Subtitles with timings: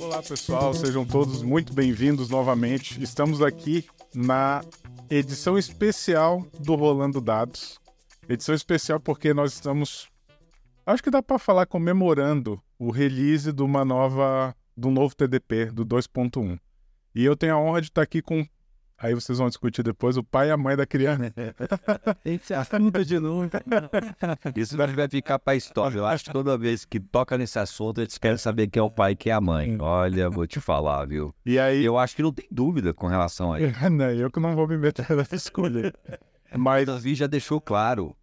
[0.00, 3.02] Olá pessoal, sejam todos muito bem-vindos novamente.
[3.02, 4.62] Estamos aqui na
[5.10, 7.80] edição especial do Rolando Dados.
[8.28, 10.08] Edição especial porque nós estamos,
[10.86, 15.84] acho que dá para falar comemorando o release de uma nova, do novo TDP do
[15.84, 16.56] 2.1.
[17.16, 18.46] E eu tenho a honra de estar aqui com
[19.00, 21.32] Aí vocês vão discutir depois o pai e a mãe da criança.
[22.24, 23.48] Esse assunto de novo.
[24.56, 25.98] Isso vai ficar para a história.
[25.98, 28.90] Eu acho que toda vez que toca nesse assunto, eles querem saber quem é o
[28.90, 29.76] pai e quem é a mãe.
[29.80, 31.32] Olha, vou te falar, viu?
[31.46, 31.84] E aí.
[31.84, 33.78] Eu acho que não tem dúvida com relação a isso.
[33.88, 35.94] não, eu que não vou me meter nessa escolha.
[36.56, 36.82] Mas.
[36.82, 38.16] O Davi já deixou claro.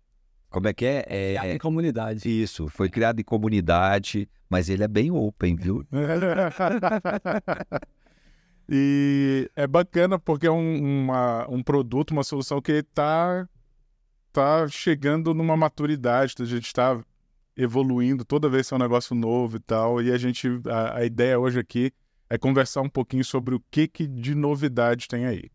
[0.50, 1.06] Como é que é?
[1.08, 2.30] É, em comunidade.
[2.30, 5.86] Isso, foi criado em comunidade, mas ele é bem open, viu?
[8.68, 13.48] E é bacana porque é um, uma, um produto, uma solução que está
[14.32, 17.00] tá chegando numa maturidade, a gente está
[17.56, 21.40] evoluindo, toda vez é um negócio novo e tal, e a gente, a, a, ideia
[21.40, 21.92] hoje aqui
[22.30, 25.50] é conversar um pouquinho sobre o que, que de novidade tem aí.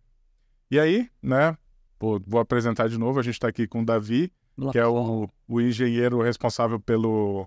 [0.71, 1.59] E aí, né,
[1.99, 4.33] pô, vou apresentar de novo, a gente está aqui com o Davi,
[4.73, 7.47] que é o, o engenheiro responsável pelo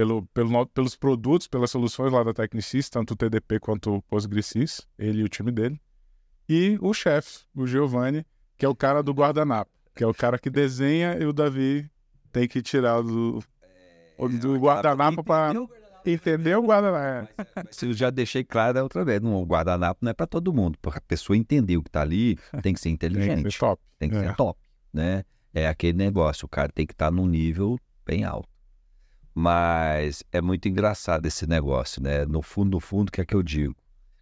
[0.00, 4.80] pelo, pelo, pelos produtos, pelas soluções lá da Tecnicis, tanto o TDP quanto o PostgreSys,
[4.98, 5.78] ele e o time dele.
[6.48, 8.24] E o chefe, o Giovanni,
[8.56, 11.86] que é o cara do guardanapo, que é o cara que desenha e o Davi
[12.32, 15.52] tem que tirar do, é, do guardanapo para
[16.06, 17.28] entender o guardanapo.
[17.62, 20.96] Mas eu já deixei claro outra vez, o guardanapo não é para todo mundo, para
[20.96, 23.82] a pessoa entender o que está ali, tem que ser inteligente, tem que ser top,
[23.98, 24.20] tem que é.
[24.20, 24.58] ser top
[24.92, 25.24] né?
[25.52, 28.48] É aquele negócio, o cara tem que estar tá num nível bem alto.
[29.34, 32.24] Mas é muito engraçado esse negócio, né?
[32.24, 33.76] No fundo, no fundo, o que é que eu digo?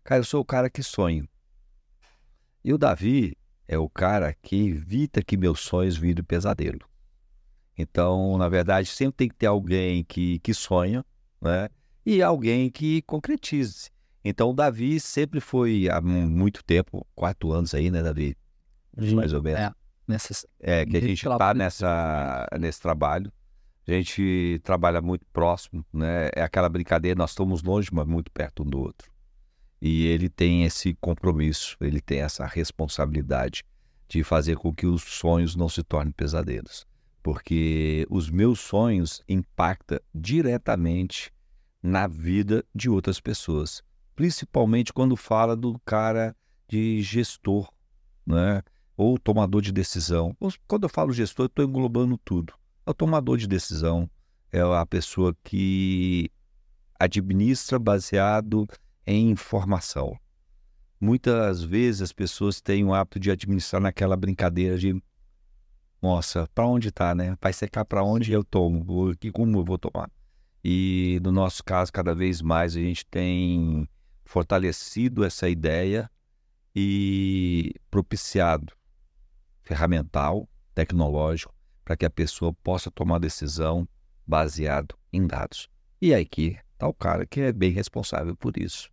[0.05, 1.29] Cara, eu sou o cara que sonho.
[2.65, 6.81] E o Davi é o cara que evita que meus sonhos virem pesadelo.
[7.77, 11.05] Então, na verdade, sempre tem que ter alguém que, que sonha,
[11.41, 11.69] né?
[12.05, 13.91] E alguém que concretize.
[14.25, 18.37] Então, o Davi sempre foi há muito tempo, quatro anos aí, né, Davi?
[18.97, 19.61] Mais ou menos.
[19.61, 19.73] É,
[20.07, 23.33] nessas, é que a gente está nessa, nesse trabalho.
[23.89, 26.29] A gente trabalha muito próximo, né?
[26.37, 29.11] É aquela brincadeira, nós estamos longe, mas muito perto um do outro.
[29.81, 33.65] E ele tem esse compromisso, ele tem essa responsabilidade
[34.07, 36.87] de fazer com que os sonhos não se tornem pesadelos.
[37.23, 41.33] Porque os meus sonhos impactam diretamente
[41.83, 43.83] na vida de outras pessoas.
[44.15, 46.37] Principalmente quando fala do cara
[46.69, 47.71] de gestor,
[48.27, 48.63] né?
[48.99, 50.37] ou tomador de decisão.
[50.67, 52.53] Quando eu falo gestor, eu estou englobando tudo.
[52.89, 54.09] É o tomador de decisão,
[54.51, 56.31] é a pessoa que
[56.99, 58.67] administra baseado
[59.07, 60.19] em informação.
[60.99, 64.99] Muitas vezes as pessoas têm o hábito de administrar naquela brincadeira de
[66.01, 67.37] nossa, para onde está, né?
[67.43, 69.13] Vai secar para onde eu tomo?
[69.23, 70.11] E como eu vou tomar?
[70.65, 73.87] E no nosso caso, cada vez mais a gente tem
[74.25, 76.11] fortalecido essa ideia
[76.75, 78.73] e propiciado
[79.63, 81.58] ferramental, tecnológico,
[81.89, 83.89] para que a pessoa possa tomar decisão
[84.27, 85.71] baseado em dados.
[86.03, 88.91] E aí que está o cara que é bem responsável por isso.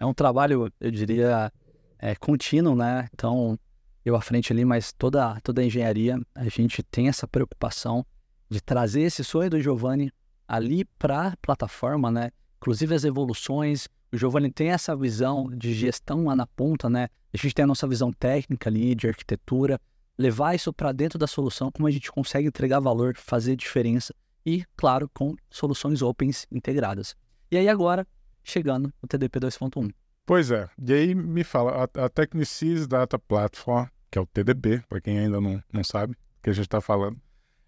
[0.00, 1.52] É um trabalho, eu diria,
[1.98, 3.06] é, contínuo, né?
[3.12, 3.58] Então,
[4.02, 8.02] eu à frente ali, mas toda, toda a engenharia, a gente tem essa preocupação
[8.48, 10.10] de trazer esse sonho do Giovanni
[10.48, 12.30] ali para a plataforma, né?
[12.56, 13.88] Inclusive as evoluções.
[14.10, 17.08] O Giovanni tem essa visão de gestão lá na ponta, né?
[17.30, 19.78] A gente tem a nossa visão técnica ali, de arquitetura,
[20.18, 24.64] levar isso para dentro da solução, como a gente consegue entregar valor, fazer diferença e,
[24.76, 27.16] claro, com soluções opens integradas.
[27.50, 28.06] E aí agora,
[28.42, 29.92] chegando no TDP 2.1.
[30.24, 34.82] Pois é, e aí me fala, a, a Technicis Data Platform, que é o TDP,
[34.88, 37.20] para quem ainda não, não sabe que a gente está falando,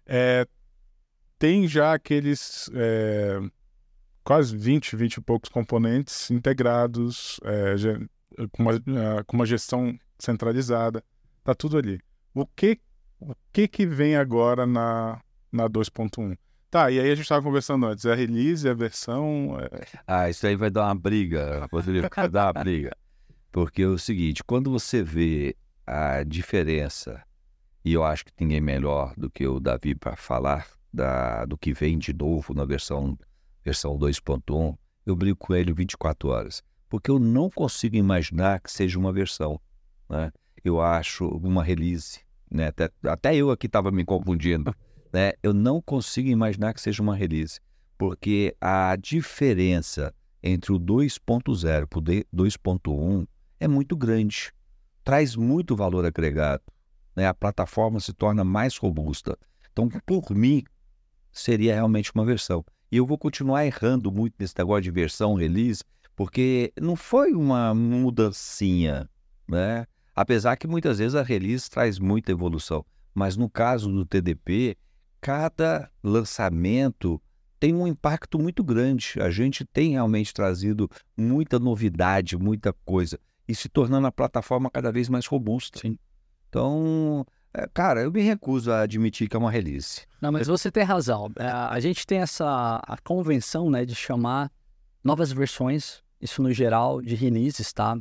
[0.05, 0.45] é,
[1.37, 3.39] tem já aqueles é,
[4.23, 7.75] quase 20, 20 e poucos componentes integrados, é,
[8.51, 8.73] com, uma,
[9.25, 11.03] com uma gestão centralizada,
[11.43, 11.99] tá tudo ali.
[12.33, 12.79] O que
[13.19, 15.19] o que, que vem agora na,
[15.51, 16.37] na 2.1?
[16.71, 19.57] Tá, e aí a gente estava conversando antes, é a release, é a versão.
[19.59, 19.85] É...
[20.07, 22.95] Ah, isso aí vai dar uma briga, Rodrigo, vai dar uma briga.
[23.51, 27.21] Porque é o seguinte, quando você vê a diferença,
[27.83, 31.73] e eu acho que ninguém melhor do que o Davi para falar da, do que
[31.73, 33.17] vem de novo na versão,
[33.65, 36.63] versão 2.1, eu brigo com ele 24 horas.
[36.87, 39.59] Porque eu não consigo imaginar que seja uma versão.
[40.07, 40.31] Né?
[40.63, 42.19] Eu acho uma release
[42.49, 42.67] né?
[42.67, 44.75] Até, até eu aqui estava me confundindo,
[45.13, 45.33] né?
[45.43, 47.59] Eu não consigo imaginar que seja uma release,
[47.97, 53.27] porque a diferença entre o 2.0 para o 2.1
[53.59, 54.53] é muito grande,
[55.03, 56.63] traz muito valor agregado,
[57.15, 57.27] né?
[57.27, 59.37] A plataforma se torna mais robusta.
[59.71, 60.63] Então, por mim,
[61.31, 62.65] seria realmente uma versão.
[62.91, 65.83] E eu vou continuar errando muito nesse negócio de versão, release,
[66.15, 69.07] porque não foi uma mudancinha,
[69.47, 69.85] né?
[70.19, 72.85] Apesar que muitas vezes a release traz muita evolução.
[73.15, 74.75] Mas no caso do TDP,
[75.21, 77.21] cada lançamento
[77.57, 79.13] tem um impacto muito grande.
[79.21, 83.17] A gente tem realmente trazido muita novidade, muita coisa,
[83.47, 85.79] e se tornando a plataforma cada vez mais robusta.
[85.79, 85.97] Sim.
[86.49, 90.01] Então, é, cara, eu me recuso a admitir que é uma release.
[90.19, 91.31] Não, mas você tem razão.
[91.37, 94.51] É, a gente tem essa a convenção né, de chamar
[95.01, 97.97] novas versões, isso no geral, de releases, tá?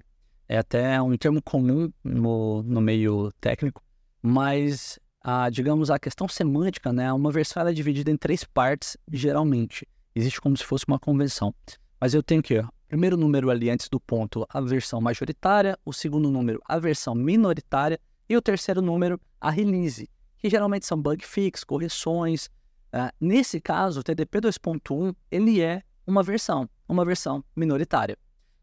[0.48, 3.82] É até um termo comum no, no meio técnico,
[4.22, 7.12] mas, a, digamos, a questão semântica, né?
[7.12, 9.86] Uma versão é dividida em três partes, geralmente.
[10.14, 11.54] Existe como se fosse uma convenção.
[12.00, 16.30] Mas eu tenho que, primeiro número ali antes do ponto, a versão majoritária, o segundo
[16.30, 20.08] número, a versão minoritária, e o terceiro número, a release,
[20.38, 22.46] que geralmente são bug fix, correções.
[22.92, 28.16] Uh, nesse caso, o TDP 2.1, ele é uma versão, uma versão minoritária.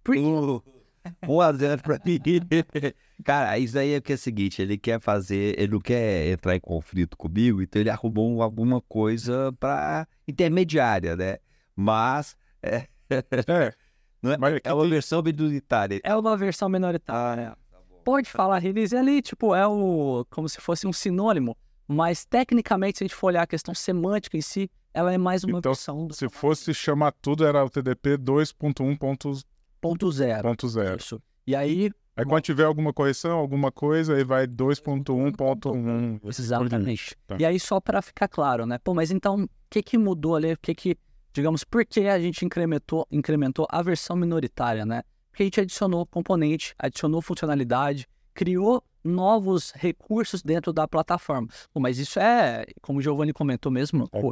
[0.04, 0.18] Por...
[0.18, 0.75] Uh.
[1.28, 2.20] Um a zero pra mim.
[3.24, 6.56] Cara, isso aí é que é o seguinte, ele quer fazer, ele não quer entrar
[6.56, 11.38] em conflito comigo, então ele arrumou alguma coisa para intermediária, né?
[11.76, 13.74] Mas é, é,
[14.22, 16.02] não é, é uma versão minoritária.
[16.04, 17.50] É uma versão minoritária.
[17.50, 22.26] Ah, tá Pode falar release ali, tipo, é o como se fosse um sinônimo, mas
[22.26, 25.60] tecnicamente se a gente for olhar a questão semântica em si, ela é mais uma
[25.60, 26.08] então, versão.
[26.12, 29.44] Se fosse chamar tudo era o TDP 2.1.
[29.88, 30.42] Ponto zero.
[30.42, 30.98] Ponto zero.
[30.98, 31.22] Isso.
[31.46, 31.92] E aí.
[32.18, 36.20] Aí quando tiver alguma correção, alguma coisa, aí vai 2.1.1.
[36.28, 37.16] Exatamente.
[37.28, 37.36] Tá.
[37.38, 38.78] E aí só para ficar claro, né?
[38.78, 40.54] Pô, mas então, o que que mudou ali?
[40.54, 40.98] O que que,
[41.34, 45.04] digamos, por que a gente incrementou, incrementou a versão minoritária, né?
[45.30, 51.48] Porque a gente adicionou componente, adicionou funcionalidade, criou novos recursos dentro da plataforma.
[51.74, 54.32] Mas isso é, como o Giovanni comentou mesmo, é, pô,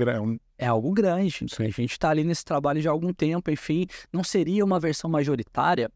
[0.58, 1.46] é algo grande.
[1.60, 5.10] A gente está ali nesse trabalho já há algum tempo, enfim, não seria uma versão
[5.10, 5.90] majoritária.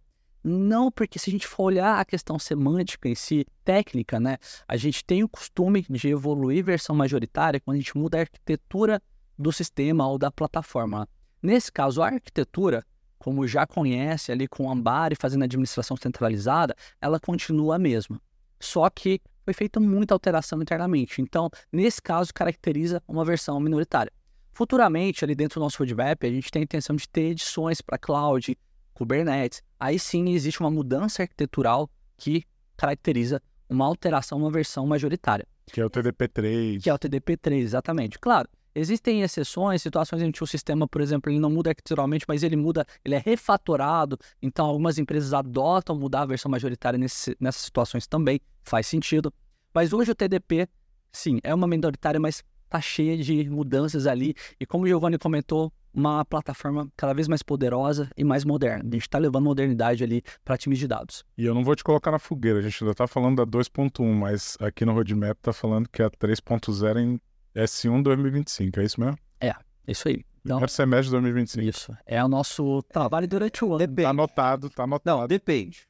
[0.44, 4.38] Não, porque se a gente for olhar a questão semântica em si, técnica, né?
[4.66, 9.02] A gente tem o costume de evoluir versão majoritária quando a gente muda a arquitetura
[9.38, 11.08] do sistema ou da plataforma.
[11.42, 12.86] Nesse caso, a arquitetura,
[13.20, 18.22] como já conhece ali com o Ambari fazendo administração centralizada, ela continua a mesma.
[18.60, 21.22] Só que foi feita muita alteração internamente.
[21.22, 24.12] Então, nesse caso, caracteriza uma versão minoritária.
[24.54, 27.98] Futuramente, ali dentro do nosso roadmap, a gente tem a intenção de ter edições para
[27.98, 28.58] cloud,
[28.94, 29.62] Kubernetes.
[29.80, 32.44] Aí sim existe uma mudança arquitetural que
[32.76, 35.48] caracteriza uma alteração, uma versão majoritária.
[35.68, 36.82] Que é o TDP3.
[36.82, 38.18] Que é o TDP3, exatamente.
[38.18, 42.44] Claro, Existem exceções, situações em que o sistema, por exemplo, ele não muda arquiteturalmente, mas
[42.44, 44.20] ele muda, ele é refatorado.
[44.40, 49.34] Então, algumas empresas adotam mudar a versão majoritária nesse, nessas situações também, faz sentido.
[49.74, 50.70] Mas hoje o TDP,
[51.12, 54.36] sim, é uma minoritária, mas tá cheia de mudanças ali.
[54.60, 58.84] E como o Giovanni comentou, uma plataforma cada vez mais poderosa e mais moderna.
[58.88, 61.26] A gente está levando modernidade ali para times de dados.
[61.36, 64.06] E eu não vou te colocar na fogueira, a gente ainda está falando da 2.1,
[64.14, 67.20] mas aqui no roadmap está falando que a 3.0 em
[67.58, 69.18] S1 2025, é isso mesmo?
[69.42, 69.54] É,
[69.88, 70.24] isso aí.
[70.46, 71.66] Então, Primeiro semestre de 2025.
[71.68, 71.98] Isso.
[72.06, 73.80] É o nosso trabalho durante o ano.
[73.80, 74.04] Depende.
[74.04, 75.20] Tá anotado, tá anotado.
[75.20, 75.88] Não, depende.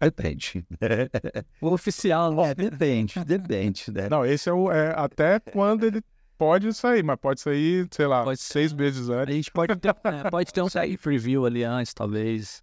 [0.00, 0.64] Depende.
[1.60, 2.50] o oficial, né?
[2.50, 3.84] É, depende, depende.
[3.92, 4.08] Né?
[4.08, 4.72] Não, esse é o.
[4.72, 6.02] É, até quando ele
[6.38, 9.34] pode sair, mas pode sair, sei lá, pode seis meses antes.
[9.34, 10.68] A gente pode ter, é, pode ter um
[11.02, 12.62] preview ali antes, talvez.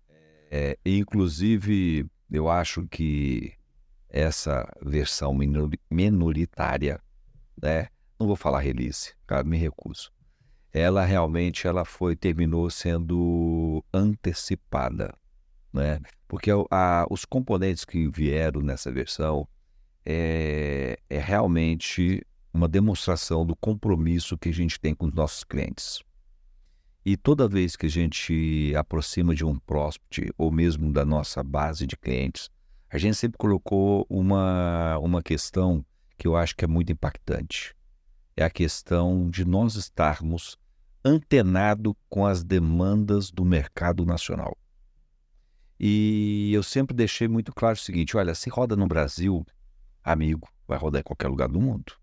[0.50, 3.54] É, inclusive, eu acho que
[4.10, 5.38] essa versão
[5.92, 7.00] minoritária,
[7.62, 7.90] né?
[8.20, 10.12] Não vou falar release, cara, me recuso.
[10.74, 15.14] Ela realmente ela foi terminou sendo antecipada,
[15.72, 16.00] né?
[16.28, 19.48] Porque a, os componentes que vieram nessa versão
[20.06, 26.02] é, é realmente uma demonstração do compromisso que a gente tem com os nossos clientes.
[27.06, 31.88] E toda vez que a gente aproxima de um prospect ou mesmo da nossa base
[31.88, 32.50] de clientes,
[32.90, 35.86] a gente sempre colocou uma, uma questão
[36.18, 37.77] que eu acho que é muito impactante
[38.38, 40.56] é a questão de nós estarmos
[41.04, 44.56] antenado com as demandas do mercado nacional.
[45.80, 49.44] E eu sempre deixei muito claro o seguinte: olha, se roda no Brasil,
[50.04, 51.94] amigo, vai rodar em qualquer lugar do mundo.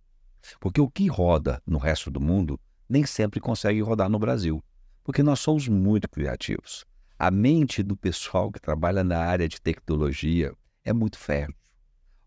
[0.61, 4.63] Porque o que roda no resto do mundo nem sempre consegue rodar no Brasil.
[5.03, 6.85] Porque nós somos muito criativos.
[7.19, 10.53] A mente do pessoal que trabalha na área de tecnologia
[10.85, 11.57] é muito fértil.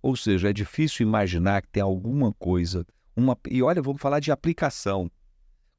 [0.01, 2.85] Ou seja, é difícil imaginar que tem alguma coisa
[3.17, 5.09] uma, e olha, vamos falar de aplicação.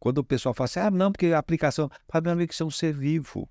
[0.01, 1.89] Quando o pessoal fala assim, ah, não, porque a aplicação.
[2.09, 3.49] Fala, meu amigo, isso é um ser vivo.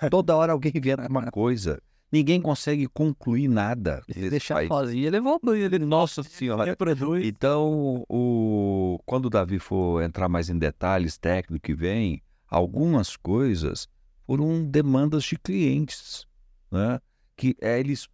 [0.10, 1.82] Toda hora alguém inventa uma coisa.
[2.12, 4.00] Ninguém consegue concluir nada.
[4.06, 5.62] Deixar sozinho, ele evolui.
[5.62, 6.64] Ele, Nossa Senhora.
[6.64, 7.26] reproduz.
[7.26, 9.00] Então, o...
[9.04, 13.88] quando o Davi for entrar mais em detalhes técnicos que vem, algumas coisas
[14.26, 16.24] foram demandas de clientes,
[16.70, 17.00] né?
[17.36, 18.08] que é, eles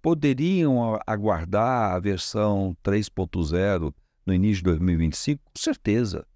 [0.00, 3.92] poderiam aguardar a versão 3.0
[4.26, 5.42] no início de 2025?
[5.44, 6.26] Com certeza.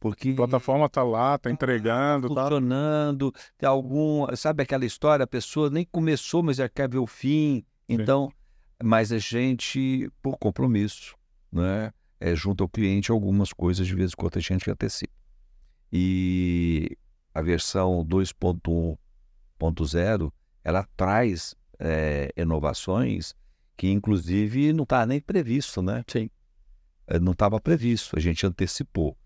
[0.00, 2.42] Porque A plataforma tá lá, tá entregando, tá.
[2.42, 7.06] funcionando, tem algum, sabe aquela história, a pessoa nem começou, mas já quer ver o
[7.06, 7.64] fim.
[7.88, 8.30] Então,
[8.82, 11.16] mas a gente, por compromisso,
[11.50, 15.12] né, é, junto ao cliente, algumas coisas de vez em quando a gente antecipa.
[15.92, 16.96] E
[17.34, 23.34] a versão 2.1.0, ela traz é, inovações
[23.76, 26.04] que, inclusive, não está nem previsto, né?
[26.06, 26.30] Sim.
[27.08, 29.16] É, Não estava previsto, a gente antecipou.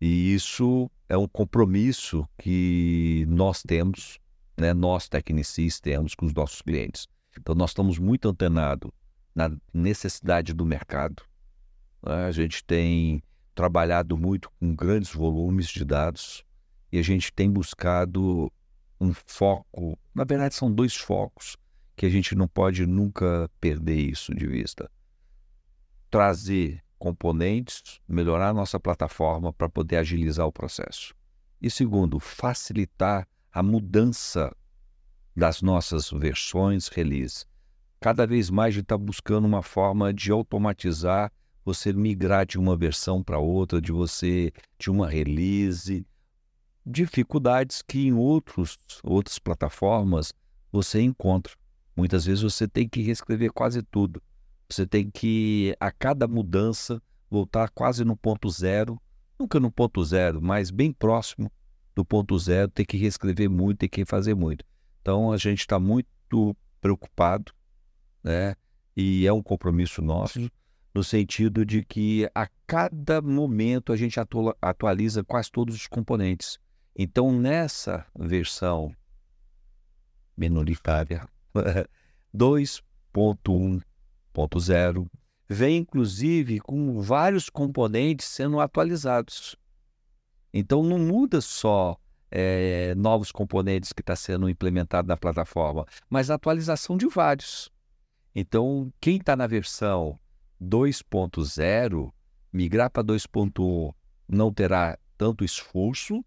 [0.00, 4.18] E isso é um compromisso que nós temos,
[4.56, 4.72] né?
[4.72, 7.06] nós tecnicistas temos com os nossos clientes.
[7.38, 8.90] Então, nós estamos muito antenados
[9.34, 11.22] na necessidade do mercado.
[12.02, 12.26] né?
[12.26, 13.22] A gente tem
[13.54, 16.44] trabalhado muito com grandes volumes de dados
[16.92, 18.52] e a gente tem buscado
[19.00, 19.98] um foco.
[20.14, 21.56] Na verdade, são dois focos
[21.96, 24.90] que a gente não pode nunca perder isso de vista.
[26.10, 31.14] Trazer componentes, melhorar a nossa plataforma para poder agilizar o processo.
[31.60, 34.54] E segundo, facilitar a mudança
[35.34, 37.46] das nossas versões release.
[37.98, 41.32] Cada vez mais a gente está buscando uma forma de automatizar
[41.64, 46.06] você migrar de uma versão para outra, de você de uma release,
[46.84, 50.32] dificuldades que em outros outras plataformas
[50.72, 51.54] você encontra.
[51.96, 54.22] Muitas vezes você tem que reescrever quase tudo.
[54.70, 59.00] Você tem que, a cada mudança, voltar quase no ponto zero,
[59.38, 61.50] nunca no ponto zero, mas bem próximo
[61.94, 64.64] do ponto zero, ter que reescrever muito, ter que fazer muito.
[65.00, 67.52] Então a gente está muito preocupado,
[68.22, 68.54] né?
[68.96, 70.50] E é um compromisso nosso,
[70.94, 76.58] no sentido de que a cada momento a gente atua- atualiza quase todos os componentes.
[76.94, 78.94] Então nessa versão
[80.36, 81.28] minoritária
[84.34, 85.06] 2.1.0
[85.48, 89.56] vem inclusive com vários componentes sendo atualizados.
[90.52, 91.96] Então não muda só
[92.30, 97.70] eh, novos componentes que está sendo implementado na plataforma, mas a atualização de vários.
[98.34, 100.18] Então quem está na versão
[100.62, 102.12] 2.0
[102.52, 103.92] migrar para 2.1
[104.28, 106.24] não terá tanto esforço,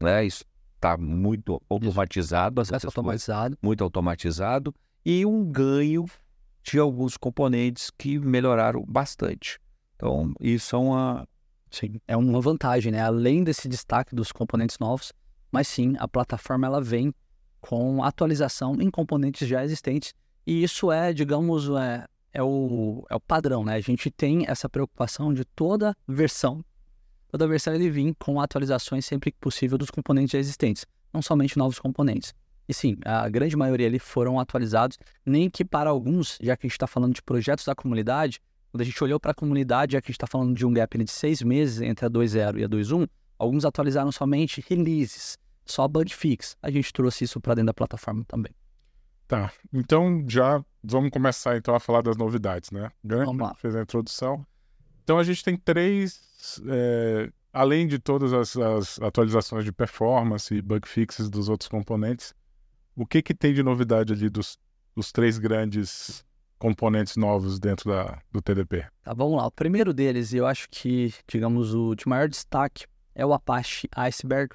[0.00, 0.26] né?
[0.26, 3.58] Está muito automatizado, coisas automatizado.
[3.62, 6.04] muito automatizado e um ganho
[6.68, 9.58] de alguns componentes que melhoraram bastante.
[9.96, 11.28] Então, isso é uma.
[11.70, 13.00] Sim, é uma vantagem, né?
[13.00, 15.12] Além desse destaque dos componentes novos,
[15.50, 17.12] mas sim, a plataforma ela vem
[17.60, 20.14] com atualização em componentes já existentes.
[20.46, 23.74] E isso é, digamos, é, é, o, é o padrão, né?
[23.74, 26.64] A gente tem essa preocupação de toda versão,
[27.28, 31.58] toda versão ele vir com atualizações sempre que possível dos componentes já existentes, não somente
[31.58, 32.34] novos componentes.
[32.68, 36.68] E sim, a grande maioria ali foram atualizados, nem que para alguns, já que a
[36.68, 40.02] gente está falando de projetos da comunidade, quando a gente olhou para a comunidade, já
[40.02, 42.64] que a gente está falando de um gap de seis meses entre a 2.0 e
[42.64, 43.08] a 2.1,
[43.38, 46.56] alguns atualizaram somente releases, só bug fix.
[46.62, 48.52] A gente trouxe isso para dentro da plataforma também.
[49.26, 49.50] Tá.
[49.72, 52.90] Então já vamos começar então a falar das novidades, né?
[53.04, 53.54] Grande Vamos lá.
[53.54, 54.46] fez a introdução.
[55.04, 60.62] Então a gente tem três, é, além de todas as, as atualizações de performance e
[60.62, 62.34] bug fixes dos outros componentes,
[62.98, 64.58] o que que tem de novidade ali dos,
[64.94, 66.24] dos três grandes
[66.58, 68.86] componentes novos dentro da, do TDP?
[69.04, 69.46] Tá, vamos lá.
[69.46, 74.52] O primeiro deles, eu acho que, digamos, o de maior destaque é o Apache Iceberg.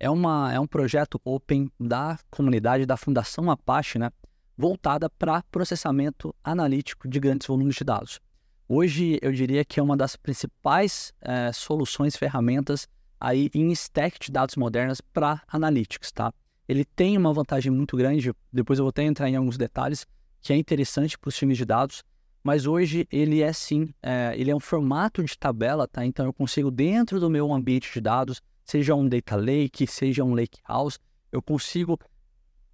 [0.00, 4.10] É, uma, é um projeto open da comunidade, da Fundação Apache, né?
[4.58, 8.20] Voltada para processamento analítico de grandes volumes de dados.
[8.68, 12.88] Hoje, eu diria que é uma das principais eh, soluções, ferramentas
[13.20, 16.32] aí em stack de dados modernas para analytics, tá?
[16.68, 20.06] Ele tem uma vantagem muito grande, depois eu vou até entrar em alguns detalhes,
[20.40, 22.02] que é interessante para os times de dados,
[22.42, 26.04] mas hoje ele é sim, é, ele é um formato de tabela, tá?
[26.06, 30.34] Então eu consigo dentro do meu ambiente de dados, seja um data lake, seja um
[30.34, 30.98] lake house,
[31.32, 31.98] eu consigo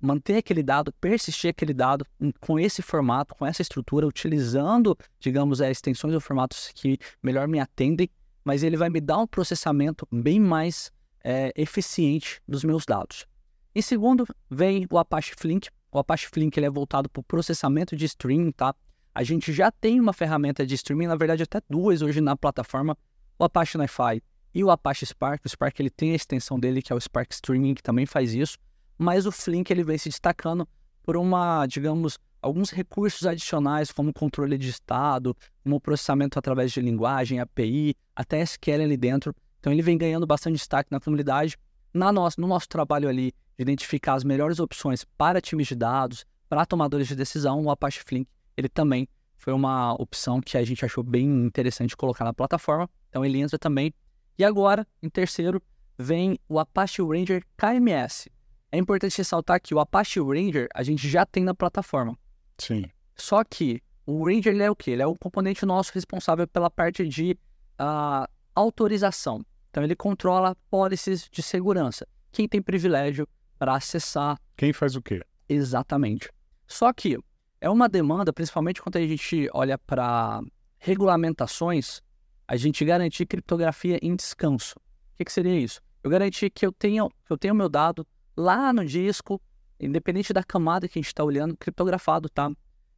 [0.00, 2.04] manter aquele dado, persistir aquele dado
[2.40, 7.61] com esse formato, com essa estrutura, utilizando, digamos, as extensões ou formatos que melhor me
[7.61, 8.11] atendem,
[8.44, 10.90] mas ele vai me dar um processamento bem mais
[11.22, 13.26] é, eficiente dos meus dados.
[13.75, 15.71] Em segundo, vem o Apache Flink.
[15.91, 18.75] O Apache Flink ele é voltado para o processamento de streaming, tá?
[19.14, 22.97] A gente já tem uma ferramenta de streaming, na verdade até duas hoje na plataforma,
[23.38, 24.23] o Apache NiFi
[24.55, 25.45] e o Apache Spark.
[25.47, 28.35] O Spark ele tem a extensão dele que é o Spark Streaming, que também faz
[28.35, 28.59] isso,
[28.99, 30.69] mas o Flink ele vem se destacando
[31.02, 37.41] por uma, digamos, alguns recursos adicionais, como controle de estado, um processamento através de linguagem,
[37.41, 39.35] API, até SQL ali dentro.
[39.61, 41.57] Então ele vem ganhando bastante destaque na comunidade.
[41.95, 46.25] Na nosso, no nosso trabalho ali de identificar as melhores opções para times de dados,
[46.49, 50.85] para tomadores de decisão, o Apache Flink, ele também foi uma opção que a gente
[50.85, 52.88] achou bem interessante colocar na plataforma.
[53.09, 53.92] Então ele entra também.
[54.38, 55.61] E agora, em terceiro,
[55.99, 58.30] vem o Apache Ranger KMS.
[58.71, 62.16] É importante ressaltar que o Apache Ranger a gente já tem na plataforma.
[62.59, 62.85] Sim.
[63.16, 64.92] Só que o Ranger ele é o quê?
[64.92, 67.37] Ele é o componente nosso responsável pela parte de
[67.80, 69.44] uh, autorização.
[69.71, 72.06] Então ele controla policies de segurança.
[72.30, 73.28] Quem tem privilégio
[73.62, 74.37] para acessar.
[74.57, 75.23] Quem faz o quê?
[75.49, 76.28] Exatamente.
[76.66, 77.16] Só que
[77.61, 80.42] é uma demanda, principalmente quando a gente olha para
[80.81, 82.00] regulamentações,
[82.49, 84.75] a gente garantir criptografia em descanso.
[84.81, 85.81] O que, que seria isso?
[86.02, 88.04] Eu garantir que eu tenha que eu tenha o meu dado
[88.37, 89.40] lá no disco,
[89.78, 92.50] independente da camada que a gente está olhando, criptografado, tá?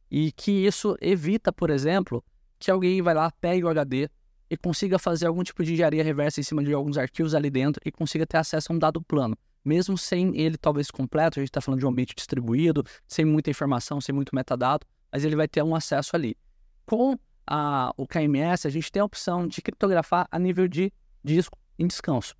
[0.09, 2.25] E que isso evita, por exemplo,
[2.57, 4.09] que alguém vai lá, pegue o HD
[4.49, 7.79] e consiga fazer algum tipo de engenharia reversa em cima de alguns arquivos ali dentro
[7.85, 11.49] e consiga ter acesso a um dado plano mesmo sem ele talvez completo, a gente
[11.49, 15.47] está falando de um ambiente distribuído, sem muita informação, sem muito metadado, mas ele vai
[15.47, 16.37] ter um acesso ali.
[16.85, 17.17] Com
[17.47, 20.93] a, o KMS, a gente tem a opção de criptografar a nível de
[21.23, 22.35] disco em descanso.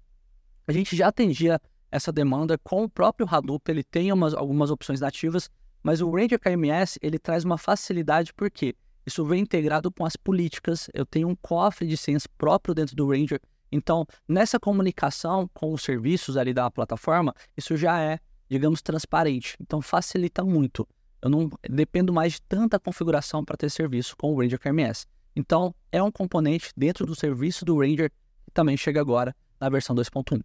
[0.67, 1.59] A gente já atendia
[1.91, 5.49] essa demanda com o próprio Hadoop, ele tem umas, algumas opções nativas,
[5.81, 10.89] mas o Ranger KMS ele traz uma facilidade porque isso vem integrado com as políticas.
[10.93, 13.39] Eu tenho um cofre de senhas próprio dentro do Ranger
[13.71, 18.19] então, nessa comunicação com os serviços ali da plataforma, isso já é,
[18.49, 19.57] digamos, transparente.
[19.59, 20.87] Então, facilita muito.
[21.21, 25.07] Eu não dependo mais de tanta configuração para ter serviço com o Ranger KMS.
[25.35, 29.95] Então, é um componente dentro do serviço do Ranger que também chega agora na versão
[29.95, 30.41] 2.1.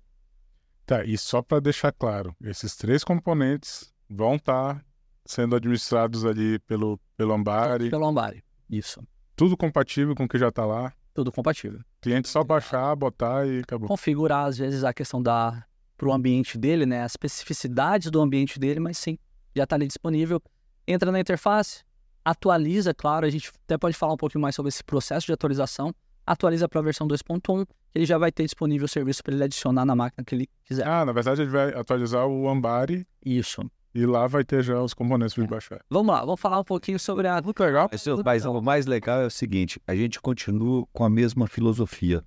[0.86, 4.84] Tá, e só para deixar claro, esses três componentes vão estar tá
[5.24, 7.90] sendo administrados ali pelo, pelo Ambari.
[7.90, 9.00] Pelo Ambari, isso.
[9.36, 10.92] Tudo compatível com o que já está lá?
[11.12, 11.80] Tudo compatível.
[12.00, 13.88] Cliente só baixar, botar e acabou.
[13.88, 15.64] Configurar, às vezes, a questão da
[16.00, 17.02] para o ambiente dele, né?
[17.02, 19.18] As especificidades do ambiente dele, mas sim,
[19.54, 20.40] já está ali disponível.
[20.88, 21.84] Entra na interface,
[22.24, 25.94] atualiza, claro, a gente até pode falar um pouquinho mais sobre esse processo de atualização.
[26.26, 29.84] Atualiza para a versão 2.1, ele já vai ter disponível o serviço para ele adicionar
[29.84, 30.86] na máquina que ele quiser.
[30.86, 33.06] Ah, na verdade ele vai atualizar o Ambari.
[33.22, 33.62] Isso.
[33.94, 35.46] E lá vai ter já os componentes para é.
[35.48, 35.84] baixar.
[35.90, 37.42] Vamos lá, vamos falar um pouquinho sobre a.
[37.42, 37.88] Muito legal.
[37.90, 42.24] Mas, mas o mais legal é o seguinte: a gente continua com a mesma filosofia.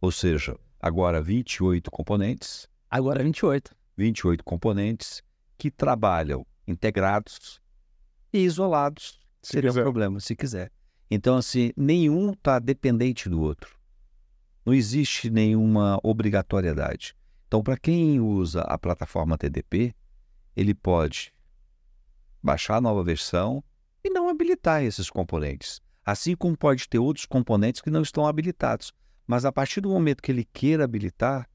[0.00, 2.68] Ou seja, agora 28 componentes.
[2.88, 3.74] Agora 28.
[3.96, 5.22] 28 componentes
[5.58, 7.60] que trabalham integrados
[8.32, 9.18] e isolados.
[9.42, 9.80] Se seria quiser.
[9.80, 10.70] um problema, se quiser.
[11.10, 13.76] Então, assim, nenhum está dependente do outro.
[14.64, 17.14] Não existe nenhuma obrigatoriedade.
[17.46, 19.94] Então, para quem usa a plataforma TDP,
[20.56, 21.32] ele pode
[22.42, 23.62] baixar a nova versão
[24.02, 25.80] e não habilitar esses componentes.
[26.04, 28.92] Assim como pode ter outros componentes que não estão habilitados.
[29.26, 31.48] Mas a partir do momento que ele queira habilitar,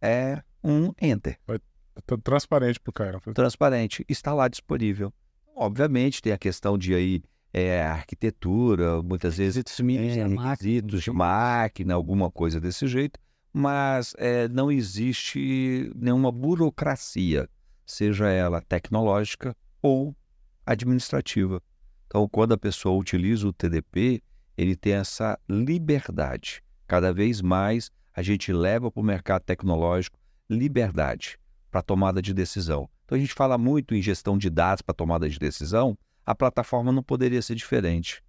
[0.00, 1.38] é um Enter.
[1.46, 1.58] Vai
[2.06, 3.20] tá transparente para o cara.
[3.34, 4.04] Transparente.
[4.08, 5.12] Está lá disponível.
[5.54, 11.94] Obviamente tem a questão de aí é, arquitetura, muitas vezes requisitos, é, requisitos de máquina,
[11.94, 13.20] alguma coisa desse jeito,
[13.52, 17.48] mas é, não existe nenhuma burocracia
[17.92, 20.16] seja ela tecnológica ou
[20.64, 21.62] administrativa.
[22.06, 24.22] Então, quando a pessoa utiliza o TDP,
[24.56, 26.62] ele tem essa liberdade.
[26.86, 31.38] Cada vez mais a gente leva para o mercado tecnológico liberdade
[31.70, 32.88] para tomada de decisão.
[33.04, 36.92] Então, a gente fala muito em gestão de dados para tomada de decisão, a plataforma
[36.92, 38.22] não poderia ser diferente.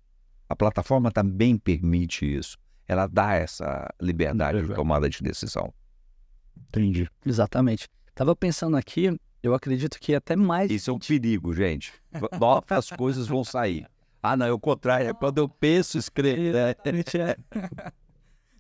[0.50, 2.58] A plataforma também permite isso.
[2.88, 5.74] Ela dá essa liberdade de tomada de decisão.
[6.70, 7.10] Entendi.
[7.26, 7.88] Exatamente.
[8.10, 10.72] Estava pensando aqui, eu acredito que até mais.
[10.72, 11.94] Isso é um perigo, gente.
[12.40, 13.86] Novas coisas vão sair.
[14.22, 15.10] Ah, não, é o contrário.
[15.10, 16.56] É quando eu penso escrever.
[16.56, 17.38] É.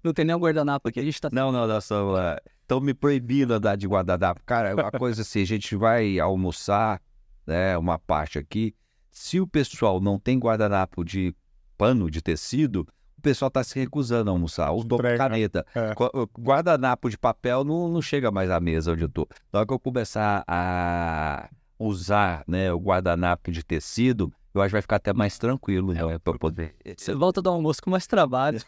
[0.03, 1.29] Não tem nem um guardanapo aqui, a gente tá.
[1.31, 1.77] Não, não, não.
[1.77, 4.41] Estão me proibindo andar de guardanapo.
[4.45, 7.01] Cara, é uma coisa assim, a gente vai almoçar,
[7.47, 7.77] né?
[7.77, 8.75] Uma parte aqui.
[9.09, 11.33] Se o pessoal não tem guardanapo de
[11.77, 12.85] pano, de tecido,
[13.23, 14.71] pessoal está se recusando a almoçar.
[14.73, 15.65] Os dou caneta.
[15.73, 15.93] É.
[16.39, 19.27] Guardanapo de papel não, não chega mais à mesa onde eu estou.
[19.51, 24.73] Na hora que eu começar a usar né, o guardanapo de tecido, eu acho que
[24.73, 26.01] vai ficar até mais tranquilo, né?
[26.19, 26.75] Para poder.
[26.95, 28.59] Você volta do almoço com mais trabalho.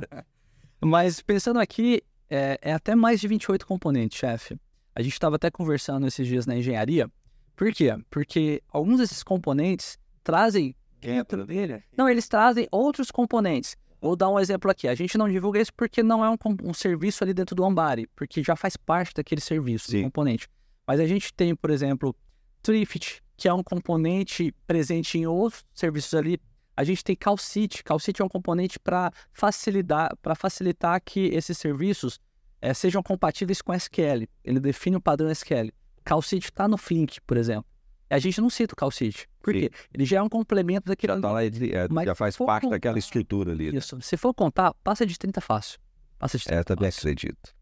[0.80, 4.58] Mas pensando aqui, é, é, até mais de 28 componentes, chefe.
[4.94, 7.10] A gente estava até conversando esses dias na engenharia.
[7.56, 7.96] Por quê?
[8.10, 11.82] Porque alguns desses componentes trazem dentro dele.
[11.96, 13.76] Não, eles trazem outros componentes.
[14.06, 14.86] Vou dar um exemplo aqui.
[14.86, 18.06] A gente não divulga isso porque não é um, um serviço ali dentro do Ambari,
[18.14, 20.48] porque já faz parte daquele serviço, do componente.
[20.86, 22.14] Mas a gente tem, por exemplo,
[22.62, 26.40] Thrift, que é um componente presente em outros serviços ali.
[26.76, 27.82] A gente tem CalCity.
[27.82, 32.20] CalCity é um componente para facilitar, facilitar que esses serviços
[32.62, 34.28] é, sejam compatíveis com SQL.
[34.44, 35.72] Ele define o padrão SQL.
[36.04, 37.66] CalCity está no Flink, por exemplo.
[38.08, 39.28] A gente não cita o CalCity.
[39.42, 39.70] Por quê?
[39.92, 41.22] Ele já é um complemento daquilo ali.
[41.22, 43.76] Tá lá, ele, é, já faz parte contar, daquela estrutura ali.
[43.76, 44.00] Isso.
[44.00, 45.78] Se for contar, passa de 30 fácil.
[46.18, 47.00] Passa de 30 é, também fácil.
[47.00, 47.54] acredito.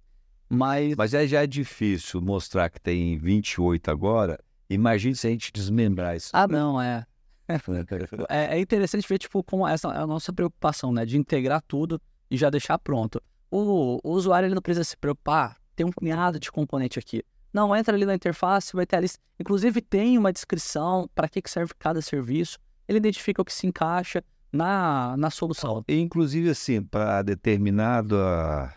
[0.48, 0.94] Mas...
[0.96, 4.38] Mas é, já é difícil mostrar que tem 28 agora.
[4.68, 6.30] Imagine se a gente desmembrar isso.
[6.32, 7.06] Ah, não, é.
[8.28, 11.04] é, é interessante ver, tipo, como essa é a nossa preocupação, né?
[11.04, 13.22] De integrar tudo e já deixar pronto.
[13.50, 17.22] O, o usuário ele não precisa se preocupar, tem um punhado de componente aqui.
[17.54, 19.20] Não, entra ali na interface, vai ter a lista.
[19.38, 22.58] Inclusive, tem uma descrição para que, que serve cada serviço.
[22.88, 25.84] Ele identifica o que se encaixa na, na solução.
[25.86, 28.74] E, inclusive, assim, para determinada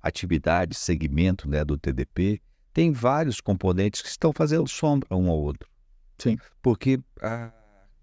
[0.00, 2.40] atividade, segmento né, do TDP,
[2.72, 5.68] tem vários componentes que estão fazendo sombra um ao outro.
[6.16, 6.38] Sim.
[6.62, 7.50] Porque ah,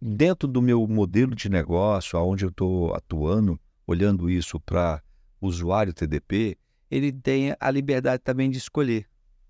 [0.02, 5.02] dentro do meu modelo de negócio, onde eu estou atuando, olhando isso para
[5.40, 6.58] usuário TDP,
[6.92, 9.08] ele tem a liberdade também de escolher.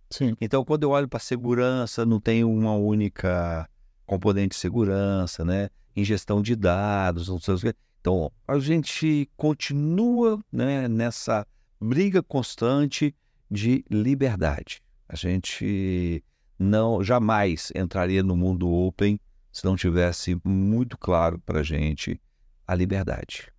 [0.10, 0.36] Sim.
[0.40, 3.70] Então, quando eu olho para segurança, não tem uma única
[4.06, 5.70] componente de segurança, né?
[5.96, 7.74] Ingestão de dados, não sei o que.
[8.00, 11.46] Então, a gente continua né, nessa
[11.80, 13.14] briga constante
[13.50, 14.82] de liberdade.
[15.10, 16.24] A gente
[16.58, 19.20] não jamais entraria no mundo open
[19.52, 22.20] se não tivesse muito claro para a gente
[22.66, 23.52] a liberdade.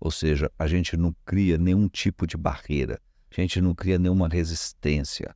[0.00, 4.28] Ou seja, a gente não cria nenhum tipo de barreira, a gente não cria nenhuma
[4.28, 5.34] resistência.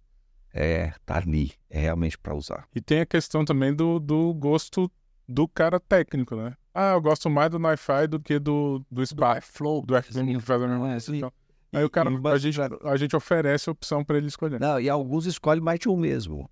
[0.53, 2.67] É, tá ali, é realmente para usar.
[2.75, 4.91] E tem a questão também do, do gosto
[5.27, 6.55] do cara técnico, né?
[6.75, 9.41] Ah, eu gosto mais do Wi-Fi do que do, do Spy.
[9.41, 9.83] Flow.
[9.83, 9.95] Do
[10.69, 11.17] mesma coisa.
[11.17, 11.33] Então,
[11.73, 14.61] aí o cara, a gente, a gente oferece a opção para ele escolher.
[14.61, 16.51] Não, e alguns escolhem mais de um mesmo.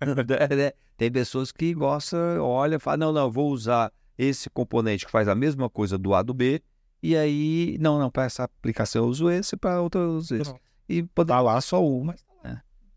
[0.00, 5.26] É, tem pessoas que gostam, olha, fala, não, não, vou usar esse componente que faz
[5.26, 6.62] a mesma coisa do A do B
[7.02, 10.54] e aí, não, não, para essa aplicação eu uso esse, para outra eu uso esse.
[10.88, 12.14] E pode tá lá só uma.
[12.14, 12.16] É.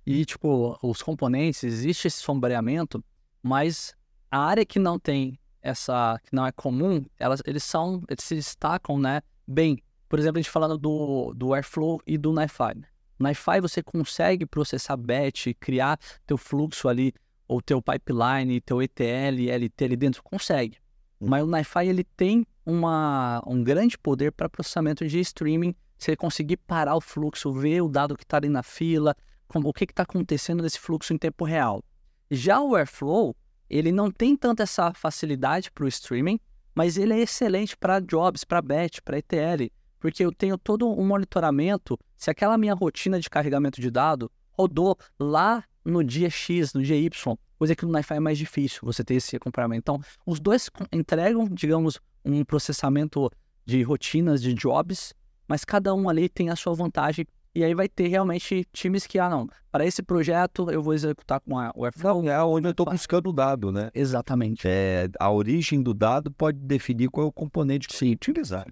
[0.05, 3.03] E, tipo, os componentes, existe esse sombreamento,
[3.41, 3.95] mas
[4.29, 8.35] a área que não tem essa, que não é comum, elas, eles são, eles se
[8.35, 9.77] destacam, né, bem.
[10.09, 12.81] Por exemplo, a gente falando do, do Airflow e do NiFi.
[13.19, 17.13] NiFi você consegue processar batch, criar teu fluxo ali,
[17.47, 20.77] ou teu pipeline, teu ETL, LT ali dentro, consegue.
[21.19, 21.27] Hum.
[21.29, 25.75] Mas o NiFi ele tem uma, um grande poder para processamento de streaming.
[25.97, 29.15] Se ele conseguir parar o fluxo, ver o dado que está ali na fila,
[29.59, 31.83] o que está acontecendo nesse fluxo em tempo real.
[32.29, 33.35] Já o Airflow,
[33.69, 36.39] ele não tem tanta essa facilidade para o streaming,
[36.73, 41.05] mas ele é excelente para jobs, para batch, para ETL, porque eu tenho todo um
[41.05, 41.97] monitoramento.
[42.17, 46.95] Se aquela minha rotina de carregamento de dado rodou lá no dia X, no dia
[46.95, 49.81] Y, coisa que no NiFi é mais difícil você ter esse acompanhamento.
[49.81, 53.29] Então, os dois entregam, digamos, um processamento
[53.65, 55.13] de rotinas, de jobs,
[55.47, 57.25] mas cada um ali tem a sua vantagem.
[57.53, 61.41] E aí vai ter realmente times que, ah, não, para esse projeto eu vou executar
[61.41, 62.23] com a Airflow.
[62.23, 63.89] Não, é onde eu estou buscando o dado, né?
[63.93, 64.67] Exatamente.
[64.67, 68.13] É, a origem do dado pode definir qual é o componente que Sim.
[68.13, 68.65] utilizar.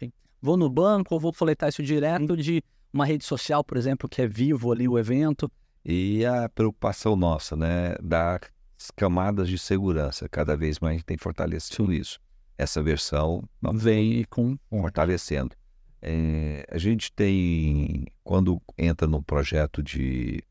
[0.00, 0.12] Sim.
[0.42, 2.42] Vou no banco, ou vou coletar isso direto Sim.
[2.42, 5.50] de uma rede social, por exemplo, que é vivo ali o evento.
[5.84, 8.40] E a preocupação nossa, né, das
[8.96, 12.18] camadas de segurança, cada vez mais a gente tem fortalecido isso
[12.56, 13.42] essa versão
[13.74, 15.54] vem com fortalecendo.
[16.06, 20.44] É, a gente tem, quando entra no projeto de